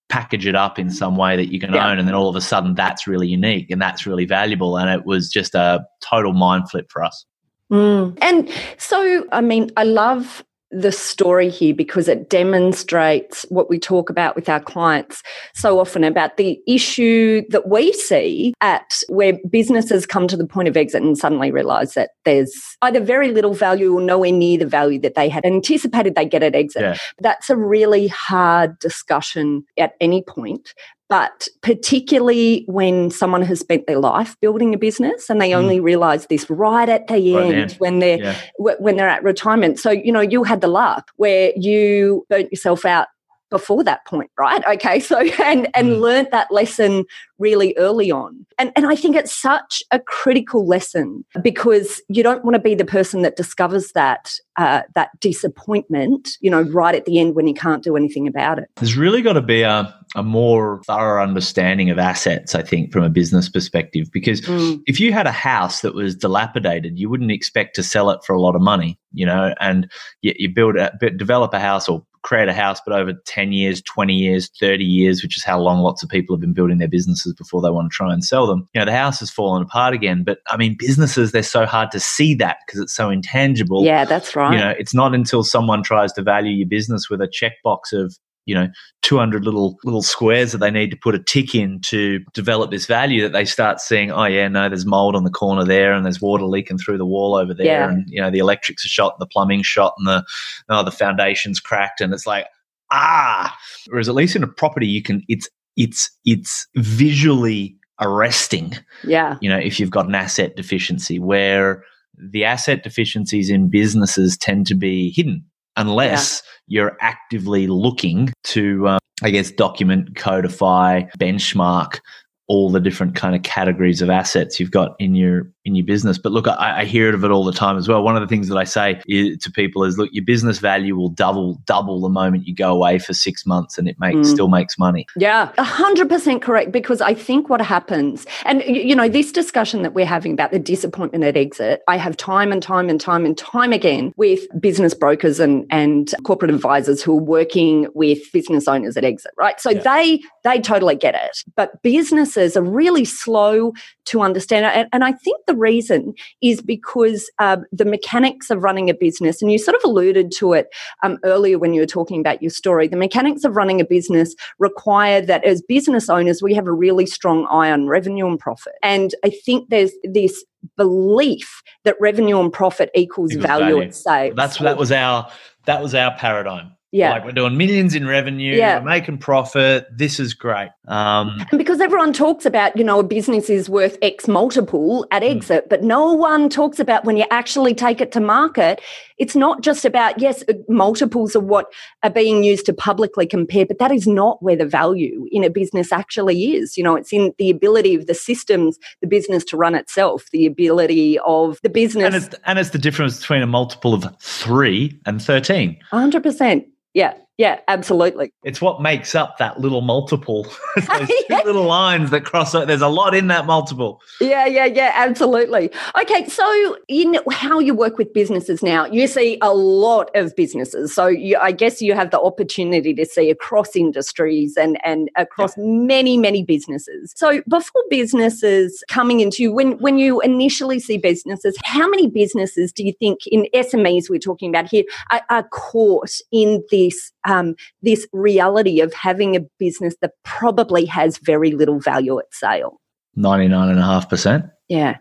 package 0.09 0.45
it 0.45 0.55
up 0.55 0.77
in 0.77 0.91
some 0.91 1.15
way 1.15 1.35
that 1.35 1.51
you 1.51 1.59
can 1.59 1.73
Yeah. 1.73 1.89
own 1.89 1.97
and 1.97 2.07
then 2.07 2.15
all 2.15 2.29
of 2.29 2.35
a 2.35 2.41
sudden 2.41 2.75
that's 2.75 3.07
really 3.07 3.27
unique 3.27 3.71
and 3.71 3.81
that's 3.81 4.05
really 4.05 4.25
valuable 4.25 4.77
and 4.77 4.89
it 4.89 5.05
was 5.05 5.29
just 5.29 5.55
a 5.55 5.83
total 6.01 6.33
mind 6.33 6.69
flip 6.69 6.87
for 6.89 7.03
us 7.03 7.25
Mm. 7.71 8.15
And 8.21 8.51
so, 8.77 9.25
I 9.31 9.41
mean, 9.41 9.71
I 9.75 9.83
love 9.85 10.43
the 10.75 10.91
story 10.91 11.49
here 11.49 11.73
because 11.73 12.09
it 12.09 12.29
demonstrates 12.29 13.45
what 13.47 13.69
we 13.69 13.79
talk 13.79 14.09
about 14.09 14.35
with 14.35 14.49
our 14.49 14.59
clients 14.59 15.23
so 15.53 15.79
often 15.79 16.03
about 16.03 16.35
the 16.35 16.59
issue 16.67 17.41
that 17.49 17.69
we 17.69 17.93
see 17.93 18.53
at 18.59 19.01
where 19.07 19.39
businesses 19.49 20.05
come 20.05 20.27
to 20.27 20.35
the 20.35 20.45
point 20.45 20.67
of 20.67 20.75
exit 20.75 21.01
and 21.01 21.17
suddenly 21.17 21.49
realize 21.49 21.93
that 21.93 22.09
there's 22.25 22.53
either 22.81 22.99
very 22.99 23.31
little 23.31 23.53
value 23.53 23.93
or 23.93 24.01
nowhere 24.01 24.33
near 24.33 24.57
the 24.57 24.65
value 24.65 24.99
that 24.99 25.15
they 25.15 25.29
had 25.29 25.45
anticipated 25.45 26.13
they 26.15 26.25
get 26.25 26.43
at 26.43 26.55
exit. 26.55 26.81
Yeah. 26.81 26.97
That's 27.19 27.49
a 27.49 27.55
really 27.55 28.07
hard 28.07 28.77
discussion 28.79 29.63
at 29.77 29.93
any 30.01 30.23
point. 30.23 30.73
But 31.07 31.47
particularly 31.61 32.63
when 32.67 33.11
someone 33.11 33.43
has 33.43 33.59
spent 33.59 33.85
their 33.85 33.99
life 33.99 34.35
building 34.41 34.73
a 34.73 34.77
business 34.77 35.29
and 35.29 35.39
they 35.39 35.51
Mm. 35.51 35.57
only 35.57 35.79
realize 35.79 36.25
this 36.27 36.49
right 36.49 36.89
at 36.89 37.07
the 37.07 37.13
Right 37.35 37.45
end 37.45 37.53
end. 37.55 37.71
when 37.77 37.99
they're 37.99 38.17
yeah 38.19 38.35
wh- 38.57 38.79
when 38.81 38.95
they're 38.97 39.07
at 39.07 39.23
retirement. 39.23 39.79
So, 39.79 39.91
you 39.91 40.11
know, 40.11 40.21
you 40.21 40.43
had 40.43 40.61
the 40.61 40.67
luck 40.67 41.11
where 41.17 41.51
you 41.55 42.25
burnt 42.29 42.51
yourself 42.51 42.85
out 42.85 43.07
before 43.49 43.83
that 43.83 44.05
point, 44.05 44.31
right? 44.37 44.63
Okay. 44.67 44.99
So 45.05 45.19
and 45.19 45.67
and 45.75 45.87
Mm. 45.87 45.99
learnt 46.01 46.31
that 46.31 46.51
lesson 46.51 47.05
really 47.37 47.75
early 47.77 48.11
on. 48.11 48.45
And 48.57 48.71
and 48.75 48.85
I 48.87 48.95
think 48.95 49.15
it's 49.15 49.35
such 49.35 49.83
a 49.91 49.99
critical 49.99 50.65
lesson 50.67 51.23
because 51.41 52.01
you 52.09 52.23
don't 52.23 52.43
want 52.43 52.55
to 52.55 52.61
be 52.61 52.75
the 52.75 52.85
person 52.85 53.21
that 53.21 53.35
discovers 53.35 53.91
that 53.93 54.33
uh, 54.57 54.81
that 54.95 55.09
disappointment, 55.19 56.37
you 56.41 56.49
know, 56.49 56.61
right 56.61 56.95
at 56.95 57.05
the 57.05 57.19
end 57.19 57.35
when 57.35 57.47
you 57.47 57.53
can't 57.53 57.83
do 57.83 57.95
anything 57.95 58.27
about 58.27 58.57
it. 58.59 58.69
There's 58.77 58.95
really 58.97 59.21
got 59.21 59.33
to 59.33 59.41
be 59.41 59.61
a, 59.61 59.93
a 60.15 60.23
more 60.23 60.81
thorough 60.87 61.21
understanding 61.21 61.89
of 61.89 61.99
assets, 61.99 62.55
I 62.55 62.61
think, 62.63 62.91
from 62.91 63.03
a 63.03 63.09
business 63.09 63.49
perspective. 63.49 64.07
Because 64.11 64.41
Mm. 64.41 64.81
if 64.87 64.99
you 64.99 65.11
had 65.13 65.27
a 65.27 65.31
house 65.31 65.81
that 65.81 65.93
was 65.95 66.15
dilapidated, 66.15 66.97
you 66.99 67.09
wouldn't 67.09 67.31
expect 67.31 67.75
to 67.75 67.83
sell 67.83 68.09
it 68.11 68.19
for 68.25 68.33
a 68.33 68.39
lot 68.41 68.55
of 68.55 68.61
money, 68.61 68.97
you 69.13 69.25
know, 69.25 69.53
and 69.59 69.89
you, 70.21 70.33
you 70.37 70.49
build 70.49 70.75
a, 70.77 70.91
but 70.99 71.17
develop 71.17 71.53
a 71.53 71.59
house 71.59 71.89
or 71.89 72.05
create 72.25 72.49
a 72.49 72.53
house, 72.53 72.81
but 72.85 72.93
over 72.93 73.13
10 73.13 73.53
years, 73.53 73.81
20 73.83 74.13
years, 74.13 74.49
30 74.59 74.83
years, 74.83 75.21
which 75.21 75.37
is 75.37 75.43
how 75.43 75.59
long 75.59 75.79
lots 75.79 76.01
of 76.01 76.09
people 76.09 76.35
have 76.35 76.41
been 76.41 76.53
building 76.53 76.79
their 76.79 76.87
businesses 76.87 77.33
before 77.33 77.61
they 77.61 77.69
want 77.69 77.91
to 77.91 77.95
try 77.95 78.11
and 78.11 78.25
sell 78.25 78.47
them. 78.47 78.67
You 78.73 78.81
know, 78.81 78.85
the 78.85 78.91
house 78.91 79.19
has 79.19 79.29
fallen 79.29 79.61
apart 79.61 79.93
again. 79.93 80.23
But 80.23 80.39
I 80.47 80.57
mean, 80.57 80.75
businesses, 80.77 81.31
they're 81.31 81.43
so 81.43 81.65
hard 81.65 81.91
to 81.91 81.99
see 81.99 82.33
that 82.35 82.57
because 82.65 82.81
it's 82.81 82.95
so 82.95 83.09
intangible 83.09 83.85
Yeah, 83.85 84.05
that's 84.05 84.35
right. 84.35 84.53
you 84.53 84.59
know 84.59 84.73
it's 84.77 84.93
not 84.93 85.13
until 85.13 85.43
someone 85.43 85.83
tries 85.83 86.11
to 86.13 86.23
value 86.23 86.51
your 86.51 86.67
business 86.67 87.09
with 87.09 87.21
a 87.21 87.27
checkbox 87.27 87.93
of 87.93 88.17
you 88.45 88.53
know 88.55 88.67
200 89.01 89.43
little 89.43 89.77
little 89.83 90.01
squares 90.01 90.51
that 90.51 90.59
they 90.59 90.71
need 90.71 90.91
to 90.91 90.97
put 90.97 91.15
a 91.15 91.19
tick 91.19 91.53
in 91.55 91.79
to 91.81 92.19
develop 92.33 92.71
this 92.71 92.85
value 92.85 93.21
that 93.21 93.33
they 93.33 93.45
start 93.45 93.79
seeing 93.79 94.11
oh 94.11 94.25
yeah 94.25 94.47
no 94.47 94.69
there's 94.69 94.85
mold 94.85 95.15
on 95.15 95.23
the 95.23 95.29
corner 95.29 95.63
there 95.63 95.93
and 95.93 96.05
there's 96.05 96.21
water 96.21 96.45
leaking 96.45 96.77
through 96.77 96.97
the 96.97 97.05
wall 97.05 97.35
over 97.35 97.53
there 97.53 97.65
Yeah. 97.65 97.89
and 97.89 98.05
you 98.07 98.21
know 98.21 98.31
the 98.31 98.39
electrics 98.39 98.85
are 98.85 98.89
shot 98.89 99.17
the 99.19 99.27
plumbing's 99.27 99.67
shot 99.67 99.93
and 99.97 100.07
the 100.07 100.23
oh, 100.69 100.83
the 100.83 100.91
foundation's 100.91 101.59
cracked 101.59 102.01
and 102.01 102.13
it's 102.13 102.27
like 102.27 102.45
ah 102.91 103.55
whereas 103.89 104.07
at 104.09 104.15
least 104.15 104.35
in 104.35 104.43
a 104.43 104.47
property 104.47 104.87
you 104.87 105.01
can 105.01 105.23
it's 105.27 105.49
it's 105.75 106.09
it's 106.25 106.67
visually 106.75 107.75
arresting 108.01 108.73
yeah. 109.05 109.37
you 109.41 109.49
know, 109.49 109.57
if 109.57 109.79
you've 109.79 109.89
got 109.89 110.05
an 110.07 110.15
asset 110.15 110.55
deficiency, 110.57 111.17
where 111.17 111.81
the 112.17 112.43
asset 112.43 112.83
deficiencies 112.83 113.49
in 113.49 113.69
businesses 113.69 114.37
tend 114.37 114.67
to 114.67 114.75
be 114.75 115.11
hidden 115.11 115.43
unless 115.77 116.41
you're 116.67 116.97
actively 117.01 117.67
looking 117.67 118.33
to, 118.45 118.87
um, 118.87 118.99
I 119.23 119.29
guess, 119.29 119.51
document, 119.51 120.15
codify, 120.15 121.03
benchmark 121.19 121.99
all 122.47 122.69
the 122.69 122.79
different 122.79 123.15
kind 123.15 123.35
of 123.35 123.43
categories 123.43 124.01
of 124.01 124.09
assets 124.09 124.59
you've 124.59 124.71
got 124.71 124.95
in 124.99 125.15
your 125.15 125.51
in 125.65 125.75
your 125.75 125.85
business. 125.85 126.17
But 126.17 126.31
look, 126.31 126.47
I, 126.47 126.81
I 126.81 126.85
hear 126.85 127.09
it 127.09 127.15
of 127.15 127.23
it 127.23 127.31
all 127.31 127.43
the 127.43 127.51
time 127.51 127.75
as 127.77 127.87
well. 127.87 128.03
One 128.03 128.15
of 128.15 128.21
the 128.21 128.27
things 128.27 128.47
that 128.49 128.57
I 128.57 128.63
say 128.63 129.01
is, 129.07 129.37
to 129.39 129.51
people 129.51 129.83
is, 129.83 129.97
look, 129.97 130.09
your 130.13 130.23
business 130.23 130.59
value 130.59 130.95
will 130.95 131.09
double 131.09 131.55
double 131.65 131.99
the 131.99 132.09
moment 132.09 132.47
you 132.47 132.53
go 132.55 132.71
away 132.71 132.99
for 132.99 133.13
six 133.13 133.45
months, 133.45 133.77
and 133.77 133.87
it 133.87 133.99
makes 133.99 134.15
Mm. 134.15 134.25
still 134.25 134.47
makes 134.47 134.77
money. 134.77 135.07
Yeah, 135.17 135.51
a 135.57 135.63
hundred 135.63 136.07
percent 136.07 136.41
correct. 136.41 136.71
Because 136.71 137.01
I 137.01 137.13
think 137.13 137.49
what 137.49 137.59
happens, 137.59 138.25
and 138.45 138.63
you 138.63 138.95
know, 138.95 139.09
this 139.09 139.31
discussion 139.31 139.81
that 139.81 139.93
we're 139.93 140.05
having 140.05 140.31
about 140.33 140.51
the 140.51 140.59
disappointment 140.59 141.23
at 141.23 141.35
exit, 141.35 141.81
I 141.87 141.97
have 141.97 142.15
time 142.15 142.51
and 142.51 142.61
time 142.61 142.87
and 142.89 143.01
time 143.01 143.25
and 143.25 143.37
time 143.37 143.73
again 143.73 144.13
with 144.15 144.41
business 144.61 144.93
brokers 144.93 145.39
and 145.39 145.65
and 145.71 146.13
corporate 146.23 146.51
advisors 146.51 147.01
who 147.01 147.13
are 147.17 147.21
working 147.23 147.87
with 147.95 148.19
business 148.31 148.67
owners 148.67 148.95
at 148.95 149.03
exit. 149.03 149.31
Right, 149.37 149.59
so 149.59 149.71
Yeah. 149.71 149.81
they 149.81 150.21
they 150.43 150.59
totally 150.61 150.95
get 150.95 151.15
it, 151.15 151.43
but 151.55 151.81
businesses 151.81 152.55
are 152.55 152.61
really 152.61 153.03
slow 153.05 153.73
to 154.05 154.21
understand 154.21 154.65
it. 154.65 154.73
And, 154.75 154.89
and 154.93 155.03
I 155.03 155.11
think 155.11 155.37
the 155.47 155.55
reason 155.55 156.13
is 156.41 156.61
because 156.61 157.29
um, 157.39 157.65
the 157.71 157.85
mechanics 157.85 158.49
of 158.49 158.63
running 158.63 158.89
a 158.89 158.93
business, 158.93 159.41
and 159.41 159.51
you 159.51 159.57
sort 159.57 159.75
of 159.75 159.81
alluded 159.83 160.31
to 160.37 160.53
it 160.53 160.67
um, 161.03 161.17
earlier 161.23 161.57
when 161.57 161.73
you 161.73 161.81
were 161.81 161.87
talking 161.87 162.19
about 162.19 162.41
your 162.41 162.51
story, 162.51 162.87
the 162.87 162.95
mechanics 162.95 163.43
of 163.43 163.55
running 163.55 163.81
a 163.81 163.85
business 163.85 164.35
require 164.59 165.21
that 165.21 165.43
as 165.43 165.61
business 165.61 166.09
owners, 166.09 166.41
we 166.41 166.53
have 166.53 166.67
a 166.67 166.71
really 166.73 167.05
strong 167.05 167.47
eye 167.49 167.71
on 167.71 167.87
revenue 167.87 168.27
and 168.27 168.39
profit. 168.39 168.73
And 168.83 169.13
I 169.23 169.29
think 169.29 169.69
there's 169.69 169.91
this 170.03 170.43
belief 170.77 171.61
that 171.83 171.95
revenue 171.99 172.39
and 172.39 172.51
profit 172.51 172.89
equals 172.95 173.31
Equals 173.31 173.45
value, 173.45 173.65
value. 173.75 173.81
at 173.81 173.95
sale. 173.95 174.33
That's 174.35 174.57
that 174.59 174.77
was 174.77 174.91
our 174.91 175.31
that 175.65 175.81
was 175.81 175.95
our 175.95 176.15
paradigm. 176.17 176.71
Yeah. 176.95 177.11
Like 177.11 177.25
we're 177.25 177.31
doing 177.33 177.57
millions 177.57 177.93
in 177.93 178.07
revenue, 178.07 178.55
Yeah. 178.55 178.79
we're 178.79 178.85
making 178.85 179.17
profit. 179.17 179.85
This 179.91 180.17
is 180.17 180.33
great. 180.33 180.69
Um, 180.87 181.41
And 181.51 181.57
because 181.57 181.81
everyone 181.81 182.13
talks 182.13 182.45
about, 182.45 182.77
you 182.77 182.85
know, 182.85 182.99
a 182.99 183.03
business 183.03 183.49
is 183.49 183.69
worth 183.69 183.97
X 184.01 184.27
multiple 184.29 185.05
at 185.11 185.21
Hmm. 185.21 185.29
exit, 185.29 185.67
but 185.69 185.83
no 185.83 186.13
one 186.13 186.47
talks 186.47 186.79
about 186.79 187.03
when 187.03 187.17
you 187.17 187.25
actually 187.31 187.73
take 187.73 187.99
it 187.99 188.13
to 188.13 188.21
market, 188.21 188.79
it's 189.17 189.35
not 189.35 189.61
just 189.61 189.83
about, 189.83 190.21
yes, 190.21 190.43
uh, 190.49 190.53
multiples 190.69 191.35
of 191.35 191.43
what 191.43 191.65
are 192.03 192.09
being 192.09 192.43
used 192.45 192.65
to 192.67 192.73
publicly 192.73 193.25
compare, 193.25 193.65
but 193.65 193.77
that 193.79 193.91
is 193.91 194.07
not 194.07 194.41
where 194.41 194.55
the 194.55 194.65
value 194.65 195.27
in 195.31 195.43
a 195.43 195.49
business 195.49 195.91
actually 195.91 196.55
is. 196.55 196.77
You 196.77 196.83
know, 196.85 196.95
it's 196.95 197.11
in 197.11 197.33
the 197.37 197.49
ability 197.49 197.95
of 197.95 198.07
the 198.07 198.13
systems, 198.13 198.77
the 199.01 199.07
business 199.07 199.43
to 199.45 199.57
run 199.57 199.75
itself, 199.75 200.25
the 200.31 200.45
ability 200.45 201.19
of 201.25 201.59
the 201.61 201.69
business. 201.69 202.05
and 202.05 202.15
it's 202.15 202.29
and 202.45 202.57
it's 202.59 202.69
the 202.69 202.77
difference 202.79 203.19
between 203.19 203.41
a 203.41 203.47
multiple 203.47 203.93
of 203.93 204.05
three 204.21 204.97
and 205.05 205.21
thirteen. 205.21 205.75
100%. 205.91 206.63
Yeah. 206.95 207.24
Yeah. 207.37 207.59
Absolutely. 207.67 208.31
It's 208.43 208.61
what 208.61 208.81
makes 208.81 209.15
up 209.15 209.37
that 209.39 209.59
little 209.59 209.81
multiple. 209.81 210.43
Those 210.75 211.07
two 211.07 211.23
little 211.45 211.65
lines 211.65 212.11
that 212.11 212.23
cross. 212.23 212.51
There's 212.51 212.81
a 212.81 212.87
lot 212.87 213.15
in 213.15 213.27
that 213.27 213.45
multiple. 213.45 214.01
Yeah, 214.21 214.45
yeah, 214.45 214.65
yeah, 214.65 214.91
absolutely. 214.93 215.71
Okay, 215.99 216.27
so 216.27 216.77
in 216.87 217.17
how 217.31 217.59
you 217.59 217.73
work 217.73 217.97
with 217.97 218.13
businesses 218.13 218.61
now, 218.61 218.85
you 218.85 219.07
see 219.07 219.37
a 219.41 219.53
lot 219.53 220.09
of 220.15 220.35
businesses. 220.35 220.93
So 220.93 221.07
you, 221.07 221.37
I 221.41 221.51
guess 221.51 221.81
you 221.81 221.95
have 221.95 222.11
the 222.11 222.19
opportunity 222.19 222.93
to 222.93 223.05
see 223.05 223.29
across 223.29 223.75
industries 223.75 224.55
and 224.57 224.79
and 224.85 225.09
across 225.17 225.53
many, 225.57 226.17
many 226.17 226.43
businesses. 226.43 227.13
So 227.15 227.41
before 227.49 227.83
businesses 227.89 228.83
coming 228.89 229.21
into 229.21 229.43
you, 229.43 229.51
when 229.51 229.73
when 229.79 229.97
you 229.97 230.21
initially 230.21 230.79
see 230.79 230.97
businesses, 230.97 231.57
how 231.63 231.89
many 231.89 232.07
businesses 232.07 232.71
do 232.71 232.85
you 232.85 232.93
think 232.93 233.25
in 233.27 233.47
SMEs 233.53 234.09
we're 234.09 234.19
talking 234.19 234.49
about 234.49 234.69
here 234.69 234.83
are, 235.11 235.21
are 235.29 235.43
caught 235.49 236.11
in 236.31 236.63
this 236.69 237.11
um, 237.27 237.55
this 237.81 238.07
reality 238.13 238.79
of 238.79 238.93
having 238.93 239.35
a 239.35 239.41
business 239.59 239.95
that 240.01 240.11
probably 240.23 240.85
has 240.85 241.17
very 241.17 241.51
little 241.51 241.79
value 241.79 242.19
at 242.19 242.25
sale? 242.31 242.79
Ninety 243.15 243.47
nine 243.47 243.69
and 243.69 243.79
a 243.79 243.83
half 243.83 244.09
percent. 244.09 244.45
Yeah, 244.67 244.97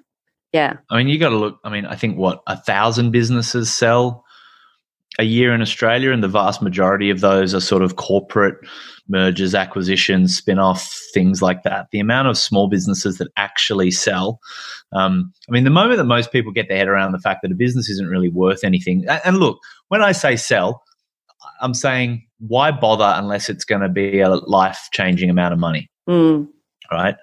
yeah. 0.52 0.76
I 0.90 0.98
mean, 0.98 1.08
you 1.08 1.18
got 1.18 1.30
to 1.30 1.36
look. 1.36 1.58
I 1.64 1.70
mean, 1.70 1.86
I 1.86 1.96
think 1.96 2.16
what 2.16 2.42
a 2.46 2.56
thousand 2.56 3.10
businesses 3.10 3.72
sell 3.72 4.24
a 5.18 5.24
year 5.24 5.54
in 5.54 5.60
Australia, 5.62 6.12
and 6.12 6.22
the 6.22 6.28
vast 6.28 6.62
majority 6.62 7.10
of 7.10 7.20
those 7.20 7.54
are 7.54 7.60
sort 7.60 7.82
of 7.82 7.96
corporate 7.96 8.56
mergers, 9.08 9.54
acquisitions, 9.54 10.36
spin 10.36 10.58
off, 10.58 10.90
things 11.12 11.42
like 11.42 11.62
that. 11.62 11.88
The 11.92 12.00
amount 12.00 12.28
of 12.28 12.38
small 12.38 12.68
businesses 12.68 13.18
that 13.18 13.28
actually 13.36 13.90
sell. 13.90 14.40
Um, 14.92 15.32
I 15.48 15.52
mean, 15.52 15.64
the 15.64 15.70
moment 15.70 15.98
that 15.98 16.04
most 16.04 16.32
people 16.32 16.52
get 16.52 16.68
their 16.68 16.78
head 16.78 16.88
around 16.88 17.12
the 17.12 17.18
fact 17.18 17.40
that 17.42 17.52
a 17.52 17.56
business 17.56 17.88
isn't 17.90 18.08
really 18.08 18.30
worth 18.30 18.64
anything, 18.64 19.04
and 19.24 19.38
look, 19.38 19.58
when 19.88 20.02
I 20.02 20.12
say 20.12 20.36
sell, 20.36 20.82
I'm 21.60 21.74
saying 21.74 22.26
why 22.38 22.70
bother 22.70 23.12
unless 23.16 23.48
it's 23.48 23.64
going 23.64 23.82
to 23.82 23.88
be 23.88 24.20
a 24.20 24.28
life 24.28 24.88
changing 24.92 25.30
amount 25.30 25.52
of 25.52 25.58
money 25.58 25.90
Mm. 26.08 26.48
right? 26.92 27.16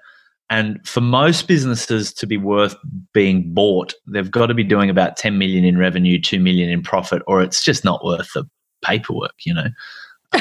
And 0.49 0.85
for 0.85 1.01
most 1.01 1.47
businesses 1.47 2.11
to 2.13 2.27
be 2.27 2.35
worth 2.35 2.75
being 3.13 3.53
bought, 3.53 3.93
they've 4.07 4.29
got 4.29 4.47
to 4.47 4.53
be 4.53 4.63
doing 4.63 4.89
about 4.89 5.15
10 5.15 5.37
million 5.37 5.63
in 5.63 5.77
revenue, 5.77 6.19
2 6.19 6.39
million 6.39 6.69
in 6.69 6.81
profit, 6.81 7.21
or 7.27 7.41
it's 7.41 7.63
just 7.63 7.85
not 7.85 8.03
worth 8.03 8.29
the 8.33 8.43
paperwork, 8.83 9.35
you 9.45 9.53
know. 9.53 9.67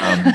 Um, 0.01 0.25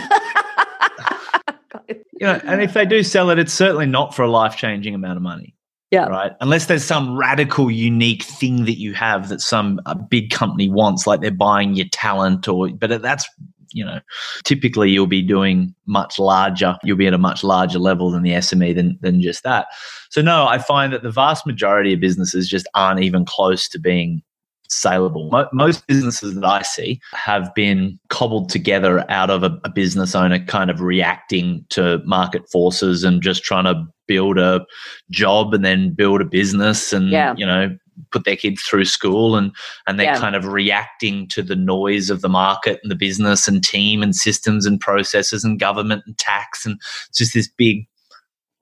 you 1.89 2.27
know, 2.27 2.41
and 2.45 2.63
if 2.63 2.73
they 2.73 2.87
do 2.87 3.03
sell 3.03 3.29
it, 3.31 3.39
it's 3.39 3.53
certainly 3.53 3.87
not 3.87 4.15
for 4.15 4.23
a 4.23 4.31
life 4.31 4.57
changing 4.57 4.95
amount 4.95 5.17
of 5.17 5.23
money. 5.23 5.55
Yeah. 5.91 6.07
Right. 6.07 6.33
Unless 6.41 6.67
there's 6.67 6.85
some 6.85 7.17
radical, 7.17 7.71
unique 7.71 8.25
thing 8.25 8.65
that 8.65 8.79
you 8.79 8.93
have 8.95 9.29
that 9.29 9.41
some 9.41 9.81
big 10.09 10.31
company 10.31 10.69
wants, 10.69 11.07
like 11.07 11.21
they're 11.21 11.31
buying 11.31 11.75
your 11.75 11.87
talent, 11.93 12.49
or 12.49 12.69
but 12.71 13.03
that's 13.03 13.29
you 13.73 13.85
know, 13.85 14.01
typically 14.45 14.91
you'll 14.91 15.07
be 15.07 15.23
doing 15.23 15.75
much 15.87 16.19
larger. 16.19 16.77
You'll 16.83 16.97
be 16.97 17.07
at 17.07 17.15
a 17.15 17.19
much 17.19 17.45
larger 17.45 17.79
level 17.79 18.11
than 18.11 18.23
the 18.23 18.33
SME 18.33 18.75
than 18.75 18.99
than 19.01 19.21
just 19.21 19.45
that. 19.45 19.67
So 20.11 20.23
no, 20.23 20.47
I 20.47 20.59
find 20.59 20.93
that 20.93 21.03
the 21.03 21.11
vast 21.11 21.47
majority 21.47 21.93
of 21.93 22.01
businesses 22.01 22.49
just 22.49 22.67
aren't 22.75 23.03
even 23.03 23.25
close 23.25 23.69
to 23.69 23.79
being 23.79 24.23
saleable. 24.69 25.31
Most 25.53 25.87
businesses 25.87 26.35
that 26.35 26.45
I 26.45 26.63
see 26.63 27.01
have 27.13 27.55
been 27.55 27.99
cobbled 28.09 28.49
together 28.49 29.09
out 29.11 29.31
of 29.31 29.43
a, 29.43 29.57
a 29.65 29.69
business 29.69 30.15
owner 30.15 30.45
kind 30.45 30.71
of 30.71 30.81
reacting 30.81 31.65
to 31.71 32.03
market 32.05 32.49
forces 32.51 33.05
and 33.05 33.23
just 33.23 33.45
trying 33.45 33.65
to 33.65 33.87
build 34.07 34.39
a 34.39 34.65
job 35.11 35.53
and 35.55 35.65
then 35.65 35.91
build 35.93 36.21
a 36.21 36.25
business 36.25 36.93
and 36.93 37.11
Yeah. 37.11 37.35
you 37.37 37.47
know 37.47 37.77
put 38.11 38.25
their 38.25 38.37
kids 38.37 38.63
through 38.63 38.85
school 38.85 39.37
and 39.37 39.53
and 39.87 39.99
they're 39.99 40.13
Yeah. 40.13 40.19
kind 40.21 40.37
of 40.37 40.47
reacting 40.47 41.27
to 41.29 41.43
the 41.43 41.57
noise 41.57 42.11
of 42.11 42.21
the 42.21 42.29
market 42.29 42.79
and 42.83 42.91
the 42.91 42.97
business 42.97 43.49
and 43.49 43.65
team 43.65 44.03
and 44.03 44.15
systems 44.15 44.67
and 44.67 44.79
processes 44.81 45.45
and 45.45 45.59
government 45.59 46.03
and 46.07 46.17
tax 46.19 46.67
and 46.67 46.77
it's 47.09 47.19
just 47.19 47.33
this 47.35 47.49
big 47.49 47.87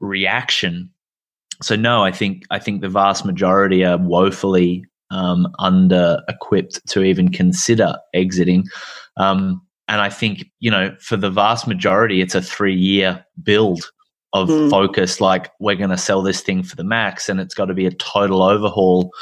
reaction 0.00 0.90
so 1.62 1.76
no 1.76 2.04
i 2.04 2.10
think 2.12 2.42
i 2.50 2.58
think 2.58 2.80
the 2.80 2.88
vast 2.88 3.24
majority 3.24 3.84
are 3.84 3.98
woefully 3.98 4.84
um, 5.10 5.46
under 5.60 6.20
equipped 6.28 6.84
to 6.88 7.02
even 7.02 7.30
consider 7.30 7.94
exiting 8.14 8.64
um, 9.16 9.60
and 9.88 10.00
i 10.00 10.08
think 10.08 10.44
you 10.60 10.70
know 10.70 10.94
for 11.00 11.16
the 11.16 11.30
vast 11.30 11.66
majority 11.66 12.20
it's 12.20 12.34
a 12.34 12.42
three 12.42 12.74
year 12.74 13.24
build 13.42 13.90
of 14.34 14.50
Mm. 14.50 14.70
focus 14.70 15.20
like 15.22 15.50
we're 15.60 15.76
going 15.76 15.90
to 15.90 15.98
sell 15.98 16.22
this 16.22 16.42
thing 16.42 16.64
for 16.64 16.76
the 16.76 16.84
max 16.84 17.30
and 17.30 17.40
it's 17.40 17.54
got 17.54 17.66
to 17.66 17.74
be 17.74 17.86
a 17.86 17.92
total 17.92 18.42
overhaul 18.44 19.12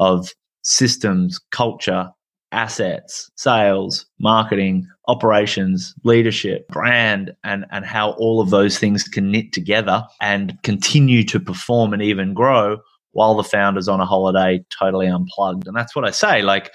of 0.00 0.32
systems 0.64 1.40
culture 1.52 2.10
assets 2.52 3.30
sales 3.36 4.06
marketing 4.20 4.86
operations 5.08 5.94
leadership 6.04 6.68
brand 6.68 7.32
and 7.44 7.66
and 7.72 7.86
how 7.86 8.12
all 8.12 8.40
of 8.40 8.50
those 8.50 8.78
things 8.78 9.04
can 9.04 9.30
knit 9.32 9.52
together 9.52 10.04
and 10.22 10.58
continue 10.64 11.24
to 11.24 11.40
perform 11.40 11.94
and 11.94 12.02
even 12.02 12.34
grow 12.34 12.78
while 13.12 13.34
the 13.36 13.44
founder's 13.44 13.88
on 13.88 14.00
a 14.00 14.06
holiday 14.06 14.64
totally 14.78 15.08
unplugged 15.08 15.66
and 15.68 15.76
that's 15.76 15.96
what 15.96 16.06
i 16.06 16.12
say 16.12 16.42
like 16.42 16.70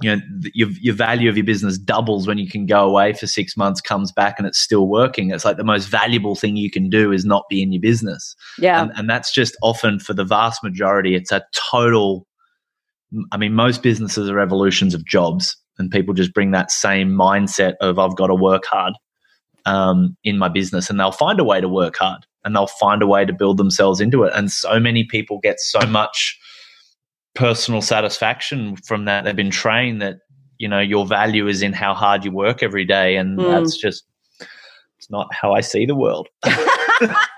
you 0.00 0.14
know 0.14 0.22
your, 0.54 0.68
your 0.80 0.94
value 0.94 1.28
of 1.28 1.36
your 1.36 1.44
business 1.44 1.76
doubles 1.76 2.26
when 2.26 2.38
you 2.38 2.48
can 2.48 2.66
go 2.66 2.88
away 2.88 3.12
for 3.12 3.26
six 3.26 3.56
months 3.56 3.80
comes 3.80 4.12
back 4.12 4.38
and 4.38 4.46
it's 4.46 4.58
still 4.58 4.86
working. 4.86 5.30
It's 5.30 5.44
like 5.44 5.56
the 5.56 5.64
most 5.64 5.86
valuable 5.86 6.34
thing 6.34 6.56
you 6.56 6.70
can 6.70 6.88
do 6.88 7.12
is 7.12 7.24
not 7.24 7.44
be 7.50 7.62
in 7.62 7.72
your 7.72 7.80
business. 7.80 8.36
Yeah. 8.58 8.82
and, 8.82 8.92
and 8.96 9.10
that's 9.10 9.32
just 9.32 9.56
often 9.62 9.98
for 9.98 10.14
the 10.14 10.24
vast 10.24 10.62
majority 10.62 11.14
it's 11.14 11.32
a 11.32 11.44
total 11.52 12.26
i 13.32 13.36
mean 13.36 13.54
most 13.54 13.82
businesses 13.82 14.28
are 14.28 14.40
evolutions 14.40 14.94
of 14.94 15.04
jobs 15.04 15.56
and 15.78 15.90
people 15.90 16.12
just 16.12 16.34
bring 16.34 16.50
that 16.50 16.70
same 16.70 17.10
mindset 17.10 17.74
of 17.80 17.98
i've 17.98 18.16
got 18.16 18.26
to 18.26 18.34
work 18.34 18.64
hard 18.66 18.94
um, 19.68 20.16
in 20.24 20.38
my 20.38 20.48
business. 20.48 20.90
And 20.90 20.98
they'll 20.98 21.12
find 21.12 21.38
a 21.38 21.44
way 21.44 21.60
to 21.60 21.68
work 21.68 21.96
hard 21.96 22.26
and 22.44 22.56
they'll 22.56 22.66
find 22.66 23.02
a 23.02 23.06
way 23.06 23.24
to 23.24 23.32
build 23.32 23.58
themselves 23.58 24.00
into 24.00 24.24
it. 24.24 24.32
And 24.34 24.50
so 24.50 24.80
many 24.80 25.04
people 25.04 25.38
get 25.40 25.60
so 25.60 25.80
much 25.80 26.38
personal 27.34 27.80
satisfaction 27.80 28.76
from 28.76 29.04
that 29.04 29.24
they've 29.24 29.36
been 29.36 29.50
trained 29.50 30.02
that 30.02 30.16
you 30.58 30.66
know 30.68 30.80
your 30.80 31.06
value 31.06 31.46
is 31.46 31.62
in 31.62 31.72
how 31.72 31.94
hard 31.94 32.24
you 32.24 32.32
work 32.32 32.62
every 32.62 32.84
day 32.84 33.16
and 33.16 33.38
Mm. 33.38 33.48
that's 33.48 33.76
just 33.76 34.04
it's 34.98 35.10
not 35.10 35.28
how 35.32 35.52
i 35.54 35.60
see 35.60 35.86
the 35.86 35.94
world 35.94 36.28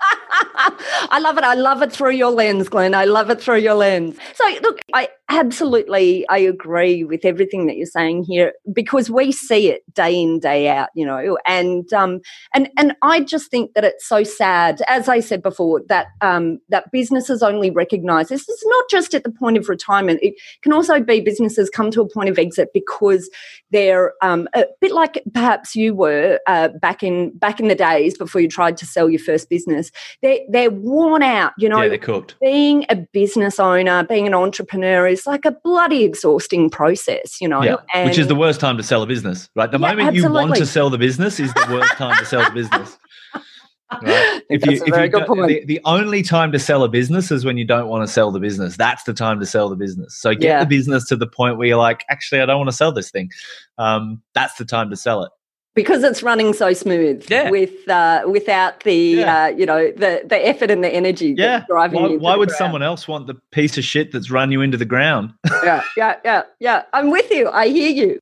I 1.09 1.19
love 1.19 1.37
it. 1.37 1.43
I 1.43 1.55
love 1.55 1.81
it 1.81 1.91
through 1.91 2.11
your 2.11 2.31
lens, 2.31 2.69
Glen. 2.69 2.93
I 2.93 3.05
love 3.05 3.29
it 3.29 3.41
through 3.41 3.59
your 3.59 3.73
lens. 3.73 4.17
So, 4.35 4.47
look, 4.61 4.79
I 4.93 5.09
absolutely 5.29 6.27
I 6.27 6.39
agree 6.39 7.03
with 7.05 7.23
everything 7.23 7.65
that 7.67 7.77
you're 7.77 7.85
saying 7.85 8.23
here 8.23 8.53
because 8.73 9.09
we 9.09 9.31
see 9.31 9.69
it 9.69 9.81
day 9.93 10.21
in 10.21 10.39
day 10.39 10.69
out, 10.69 10.89
you 10.93 11.05
know, 11.05 11.37
and 11.47 11.91
um 11.93 12.19
and 12.53 12.69
and 12.77 12.95
I 13.01 13.21
just 13.21 13.49
think 13.49 13.73
that 13.73 13.83
it's 13.83 14.07
so 14.07 14.23
sad, 14.23 14.81
as 14.87 15.07
I 15.07 15.19
said 15.21 15.41
before, 15.41 15.81
that 15.87 16.07
um 16.21 16.59
that 16.69 16.91
businesses 16.91 17.41
only 17.41 17.71
recognise 17.71 18.29
this 18.29 18.47
is 18.47 18.63
not 18.65 18.85
just 18.89 19.13
at 19.13 19.23
the 19.23 19.31
point 19.31 19.57
of 19.57 19.69
retirement. 19.69 20.19
It 20.21 20.35
can 20.61 20.73
also 20.73 20.99
be 20.99 21.21
businesses 21.21 21.69
come 21.69 21.91
to 21.91 22.01
a 22.01 22.09
point 22.09 22.29
of 22.29 22.37
exit 22.37 22.69
because 22.73 23.29
they're 23.71 24.13
um, 24.21 24.47
a 24.53 24.65
bit 24.79 24.91
like 24.91 25.23
perhaps 25.33 25.75
you 25.75 25.95
were 25.95 26.39
uh, 26.47 26.69
back 26.81 27.03
in 27.03 27.35
back 27.37 27.59
in 27.59 27.67
the 27.67 27.75
days 27.75 28.17
before 28.17 28.41
you 28.41 28.47
tried 28.47 28.77
to 28.77 28.85
sell 28.85 29.09
your 29.09 29.19
first 29.19 29.49
business. 29.49 29.91
They're 30.21 30.39
they're 30.51 30.71
worn 30.71 31.23
out, 31.23 31.53
you 31.57 31.69
know. 31.69 31.81
yeah 31.81 31.87
they're 31.89 31.97
cooked 31.97 32.35
being 32.41 32.85
a 32.89 32.95
business 32.95 33.59
owner, 33.59 34.03
being 34.03 34.27
an 34.27 34.33
entrepreneur 34.33 35.07
is 35.07 35.25
like 35.25 35.45
a 35.45 35.51
bloody 35.63 36.03
exhausting 36.03 36.69
process, 36.69 37.39
you 37.39 37.47
know. 37.47 37.63
Yeah, 37.63 38.05
which 38.05 38.17
is 38.17 38.27
the 38.27 38.35
worst 38.35 38.59
time 38.59 38.77
to 38.77 38.83
sell 38.83 39.01
a 39.01 39.07
business, 39.07 39.49
right? 39.55 39.69
The 39.71 39.79
Yeah, 39.79 39.93
moment 39.93 40.15
you 40.15 40.31
want 40.31 40.55
to 40.55 40.65
sell 40.65 40.89
the 40.89 40.97
business 40.97 41.39
is 41.39 41.53
the 41.53 41.67
worst 41.71 41.93
time 41.93 42.17
to 42.17 42.25
sell 42.25 42.43
the 42.43 42.51
business. 42.51 42.97
Right? 44.01 44.41
If 44.49 44.61
very 44.87 45.09
good 45.09 45.27
point. 45.27 45.47
The, 45.49 45.65
the 45.65 45.81
only 45.83 46.23
time 46.23 46.53
to 46.53 46.59
sell 46.59 46.83
a 46.85 46.87
business 46.87 47.29
is 47.29 47.43
when 47.43 47.57
you 47.57 47.65
don't 47.65 47.89
want 47.89 48.07
to 48.07 48.11
sell 48.11 48.31
the 48.31 48.39
business. 48.39 48.77
That's 48.77 49.03
the 49.03 49.13
time 49.13 49.39
to 49.41 49.45
sell 49.45 49.67
the 49.69 49.75
business. 49.75 50.15
So 50.15 50.31
get 50.33 50.43
Yeah. 50.43 50.59
the 50.61 50.65
business 50.65 51.05
to 51.09 51.17
the 51.17 51.27
point 51.27 51.57
where 51.57 51.67
you're 51.67 51.77
like, 51.77 52.05
actually, 52.09 52.39
I 52.39 52.45
don't 52.45 52.57
want 52.57 52.69
to 52.69 52.75
sell 52.75 52.93
this 52.93 53.11
thing. 53.11 53.29
Um, 53.77 54.21
that's 54.33 54.55
the 54.55 54.63
time 54.63 54.89
to 54.91 54.95
sell 54.95 55.23
it. 55.23 55.31
Because 55.73 56.03
it's 56.03 56.21
running 56.21 56.53
so 56.53 56.73
smooth 56.73 57.25
Yeah. 57.29 57.49
with 57.49 57.87
uh, 57.89 58.23
without 58.27 58.81
the 58.83 58.95
Yeah. 58.95 59.43
uh, 59.43 59.47
you 59.47 59.65
know 59.65 59.91
the 59.91 60.21
the 60.25 60.47
effort 60.47 60.69
and 60.71 60.83
the 60.83 60.89
energy 60.89 61.33
Yeah. 61.37 61.63
driving 61.67 62.01
Why, 62.01 62.09
you. 62.09 62.19
why 62.19 62.35
would 62.35 62.49
ground. 62.49 62.57
someone 62.57 62.83
else 62.83 63.07
want 63.07 63.27
the 63.27 63.35
piece 63.51 63.77
of 63.77 63.83
shit 63.83 64.11
that's 64.11 64.29
run 64.31 64.51
you 64.51 64.61
into 64.61 64.77
the 64.77 64.85
ground? 64.85 65.33
yeah, 65.63 65.81
yeah, 65.95 66.15
yeah, 66.25 66.41
yeah. 66.59 66.83
I'm 66.93 67.09
with 67.09 67.31
you. 67.31 67.49
I 67.49 67.67
hear 67.67 67.89
you. 67.91 68.19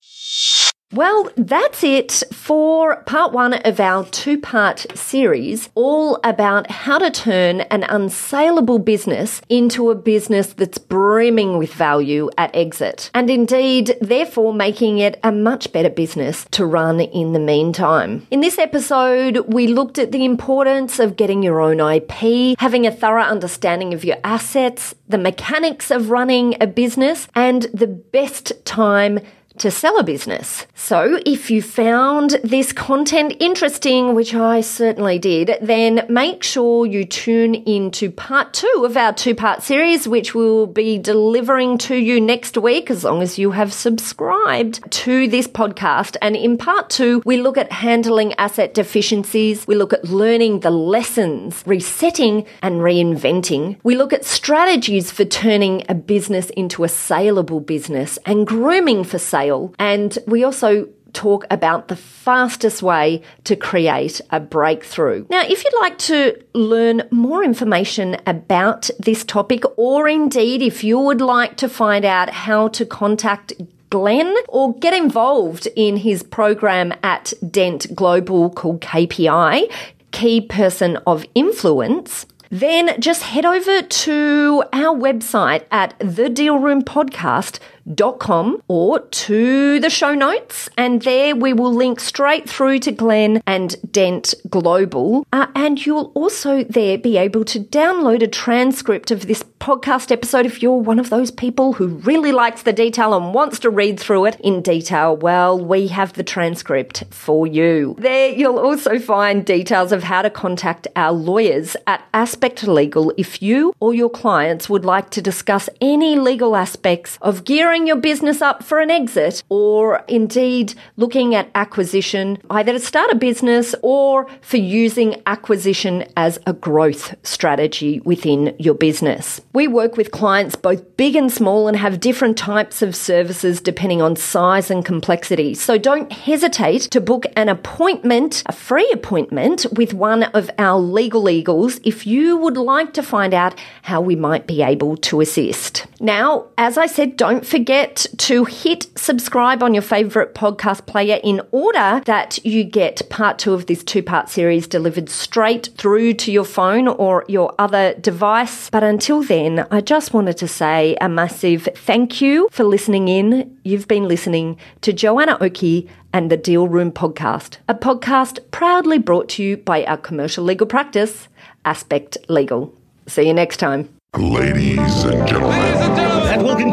Well, 0.91 1.30
that's 1.38 1.84
it 1.84 2.23
for 2.34 3.04
part 3.04 3.32
one 3.32 3.54
of 3.54 3.80
our 3.80 4.06
two 4.06 4.39
part 4.39 4.88
series, 4.97 5.69
all 5.75 6.19
about 6.23 6.71
how 6.71 6.97
to 6.97 7.12
turn 7.12 7.62
an 7.62 7.84
unsaleable 7.84 8.84
business 8.84 9.39
into 9.49 9.91
a 9.91 9.95
business 9.95 10.54
that's 10.54 10.80
brimming 10.80 11.60
with 11.60 11.71
value 11.71 12.32
at 12.39 12.56
exit. 12.56 13.12
And 13.13 13.30
indeed, 13.30 13.97
therefore, 14.02 14.52
making 14.52 14.97
it 14.97 15.19
a 15.23 15.32
much 15.32 15.71
better 15.71 15.91
business 15.91 16.47
to 16.52 16.65
run 16.65 16.99
in 16.99 17.34
the 17.34 17.39
meantime. 17.39 18.25
In 18.32 18.41
this 18.41 18.58
episode, 18.58 19.45
we 19.54 19.67
looked 19.67 19.99
at 19.99 20.12
the 20.12 20.25
importance 20.25 20.97
of 20.97 21.17
getting 21.17 21.43
your 21.43 21.62
own 21.62 21.80
IP, 21.80 22.58
having 22.58 22.88
a 22.88 22.91
thorough 22.91 23.21
understanding 23.21 23.93
of 23.93 24.04
your 24.04 24.17
assets, 24.23 24.95
the 25.08 25.19
mechanics 25.19 25.91
of 25.91 26.10
running 26.10 26.56
a 26.60 26.65
business, 26.65 27.28
and 27.36 27.63
the 27.75 27.86
best 27.86 28.54
time 28.65 29.19
to 29.60 29.72
sell 29.72 29.98
a 29.98 30.04
business. 30.04 30.65
So 30.76 31.19
if 31.26 31.52
you 31.52 31.62
found 31.62 32.39
this 32.43 32.74
content 32.74 33.36
interesting, 33.39 34.15
which 34.15 34.34
I 34.34 34.62
certainly 34.62 35.19
did, 35.19 35.58
then 35.62 36.06
make 36.10 36.43
sure 36.43 36.86
you 36.86 37.06
tune 37.06 37.56
into 37.56 38.10
part 38.10 38.54
two 38.54 38.84
of 38.86 38.95
our 38.98 39.13
two 39.13 39.36
part 39.36 39.62
series, 39.63 40.08
which 40.08 40.34
we'll 40.34 40.67
be 40.67 40.98
delivering 40.98 41.78
to 41.80 41.95
you 41.95 42.22
next 42.22 42.58
week 42.58 42.89
as 42.89 43.04
long 43.04 43.22
as 43.22 43.38
you 43.38 43.52
have 43.52 43.74
subscribed 43.74 44.89
to 44.91 45.28
this 45.28 45.48
podcast. 45.48 46.15
And 46.22 46.36
in 46.36 46.58
part 46.58 46.89
two, 46.89 47.22
we 47.26 47.41
look 47.41 47.58
at 47.58 47.72
handling 47.72 48.34
asset 48.34 48.74
deficiencies. 48.74 49.67
We 49.67 49.76
look 49.76 49.93
at 49.93 50.06
learning 50.06 50.62
the 50.62 50.72
lessons, 50.72 51.63
resetting 51.65 52.45
and 52.62 52.82
reinventing. 52.82 53.78
We 53.84 53.95
look 53.95 54.13
at 54.13 54.26
strategies 54.26 55.12
for 55.12 55.26
turning 55.26 55.84
a 55.89 55.95
business 55.95 56.50
into 56.52 56.84
a 56.84 56.89
saleable 56.89 57.60
business 57.60 58.17
and 58.26 58.48
grooming 58.48 59.04
for 59.04 59.19
sale 59.19 59.48
and 59.77 60.17
we 60.27 60.43
also 60.43 60.88
talk 61.13 61.45
about 61.49 61.88
the 61.88 61.95
fastest 61.95 62.81
way 62.81 63.21
to 63.43 63.55
create 63.55 64.21
a 64.31 64.39
breakthrough. 64.39 65.25
Now, 65.29 65.41
if 65.41 65.63
you'd 65.63 65.81
like 65.81 65.97
to 65.99 66.41
learn 66.53 67.03
more 67.12 67.43
information 67.43 68.17
about 68.25 68.89
this 68.99 69.23
topic, 69.23 69.63
or 69.77 70.07
indeed 70.07 70.62
if 70.62 70.83
you 70.83 70.99
would 70.99 71.21
like 71.21 71.57
to 71.57 71.69
find 71.69 72.05
out 72.05 72.29
how 72.29 72.67
to 72.69 72.85
contact 72.85 73.53
Glen 73.89 74.35
or 74.47 74.73
get 74.75 74.93
involved 74.93 75.67
in 75.75 75.97
his 75.97 76.21
program 76.21 76.93
at 77.01 77.33
Dent 77.49 77.95
Global 77.95 78.49
called 78.51 78.81
KPI, 78.81 79.71
Key 80.12 80.41
Person 80.41 80.97
of 81.07 81.25
Influence, 81.33 82.27
then 82.51 82.99
just 82.99 83.23
head 83.23 83.45
over 83.45 83.81
to 83.81 84.63
our 84.73 84.95
website 84.95 85.65
at 85.71 85.97
thedealroompodcast.com 85.99 87.78
com 88.19 88.62
or 88.67 88.99
to 88.99 89.80
the 89.80 89.89
show 89.89 90.13
notes, 90.13 90.69
and 90.78 91.02
there 91.02 91.36
we 91.36 91.54
will 91.54 91.73
link 91.73 91.99
straight 91.99 92.49
through 92.49 92.80
to 92.80 92.91
Glen 92.91 93.41
and 93.47 93.75
Dent 93.91 94.34
Global. 94.49 95.25
Uh, 95.34 95.47
and 95.56 95.86
you'll 95.86 96.12
also 96.15 96.63
there 96.63 96.97
be 96.97 97.17
able 97.17 97.45
to 97.45 97.60
download 97.60 98.21
a 98.21 98.28
transcript 98.28 99.12
of 99.12 99.28
this 99.28 99.43
podcast 99.60 100.12
episode 100.12 100.45
if 100.45 100.62
you're 100.62 100.73
one 100.73 100.99
of 100.99 101.10
those 101.10 101.32
people 101.32 101.73
who 101.73 101.88
really 101.88 102.32
likes 102.32 102.63
the 102.63 102.73
detail 102.73 103.13
and 103.13 103.34
wants 103.34 103.60
to 103.60 103.69
read 103.69 103.99
through 103.99 104.25
it 104.25 104.39
in 104.39 104.62
detail. 104.62 105.15
Well, 105.15 105.60
we 105.60 105.88
have 105.88 106.13
the 106.13 106.23
transcript 106.23 107.04
for 107.10 107.45
you. 107.45 107.95
There 107.97 108.30
you'll 108.30 108.60
also 108.60 108.99
find 108.99 109.45
details 109.45 109.91
of 109.91 110.04
how 110.04 110.21
to 110.21 110.30
contact 110.30 110.88
our 110.95 111.12
lawyers 111.12 111.75
at 111.88 112.04
Aspect 112.13 112.67
Legal 112.67 113.13
if 113.17 113.41
you 113.41 113.73
or 113.80 113.93
your 113.93 114.10
clients 114.10 114.69
would 114.69 114.86
like 114.86 115.10
to 115.12 115.21
discuss 115.21 115.69
any 115.82 116.17
legal 116.17 116.56
aspects 116.56 117.17
of 117.21 117.43
gearing 117.43 117.78
your 117.87 117.95
business 117.95 118.41
up 118.41 118.63
for 118.63 118.79
an 118.79 118.91
exit 118.91 119.43
or 119.49 120.03
indeed 120.07 120.73
looking 120.97 121.35
at 121.35 121.49
acquisition, 121.55 122.37
either 122.49 122.73
to 122.73 122.79
start 122.79 123.11
a 123.11 123.15
business 123.15 123.75
or 123.81 124.27
for 124.41 124.57
using 124.57 125.21
acquisition 125.25 126.05
as 126.17 126.39
a 126.45 126.53
growth 126.53 127.15
strategy 127.23 127.99
within 128.01 128.55
your 128.59 128.73
business. 128.73 129.41
We 129.53 129.67
work 129.67 129.97
with 129.97 130.11
clients 130.11 130.55
both 130.55 130.97
big 130.97 131.15
and 131.15 131.31
small 131.31 131.67
and 131.67 131.77
have 131.77 131.99
different 131.99 132.37
types 132.37 132.81
of 132.81 132.95
services 132.95 133.61
depending 133.61 134.01
on 134.01 134.15
size 134.15 134.69
and 134.69 134.83
complexity. 134.83 135.53
So 135.53 135.77
don't 135.77 136.11
hesitate 136.11 136.81
to 136.91 136.99
book 136.99 137.25
an 137.35 137.49
appointment, 137.49 138.43
a 138.45 138.51
free 138.51 138.89
appointment 138.91 139.65
with 139.71 139.93
one 139.93 140.23
of 140.23 140.49
our 140.57 140.79
legal 140.79 141.29
eagles 141.29 141.79
if 141.83 142.05
you 142.05 142.37
would 142.37 142.57
like 142.57 142.93
to 142.93 143.03
find 143.03 143.33
out 143.33 143.57
how 143.83 144.01
we 144.01 144.15
might 144.15 144.47
be 144.47 144.61
able 144.61 144.97
to 144.97 145.21
assist. 145.21 145.85
Now, 145.99 146.47
as 146.57 146.77
I 146.77 146.85
said, 146.85 147.17
don't 147.17 147.45
forget 147.45 147.68
forget 147.69 148.08
to 148.17 148.45
hit 148.45 148.88
subscribe 148.97 149.62
on 149.62 149.75
your 149.75 149.84
favorite 149.84 150.34
podcast 150.34 150.88
player 150.88 151.19
in 151.23 151.39
order 151.51 152.01
that 152.05 152.43
you 152.43 152.63
get 152.63 153.08
part 153.12 153.38
two 153.38 153.53
of 153.53 153.67
this 153.67 153.84
two 153.84 154.01
part 154.01 154.27
series 154.27 154.65
delivered 154.65 155.08
straight 155.08 155.69
through 155.77 156.12
to 156.12 156.32
your 156.32 156.43
phone 156.43 156.88
or 156.88 157.23
your 157.27 157.53
other 157.60 157.93
device. 157.93 158.71
But 158.71 158.84
until 158.84 159.21
then, 159.21 159.67
I 159.69 159.82
just 159.82 160.15
wanted 160.15 160.36
to 160.38 160.47
say 160.47 160.97
a 160.99 161.08
massive 161.08 161.69
thank 161.75 162.21
you 162.21 162.49
for 162.51 162.63
listening 162.63 163.08
in. 163.08 163.55
You've 163.63 163.88
been 163.88 164.08
listening 164.08 164.58
to 164.82 164.91
Joanna 164.91 165.38
Oakey 165.39 165.88
and 166.12 166.32
the 166.32 166.38
Deal 166.38 166.67
Room 166.67 166.91
podcast, 166.91 167.58
a 167.67 167.75
podcast 167.75 168.39
proudly 168.49 168.97
brought 168.97 169.29
to 169.29 169.43
you 169.43 169.58
by 169.58 169.86
our 169.86 169.97
commercial 169.97 170.43
legal 170.43 170.65
practice, 170.65 171.27
Aspect 171.65 172.17
Legal. 172.29 172.73
See 173.05 173.27
you 173.27 173.34
next 173.36 173.58
time. 173.58 173.89
Ladies 174.17 175.03
and 175.03 175.27
gentlemen. 175.27 175.78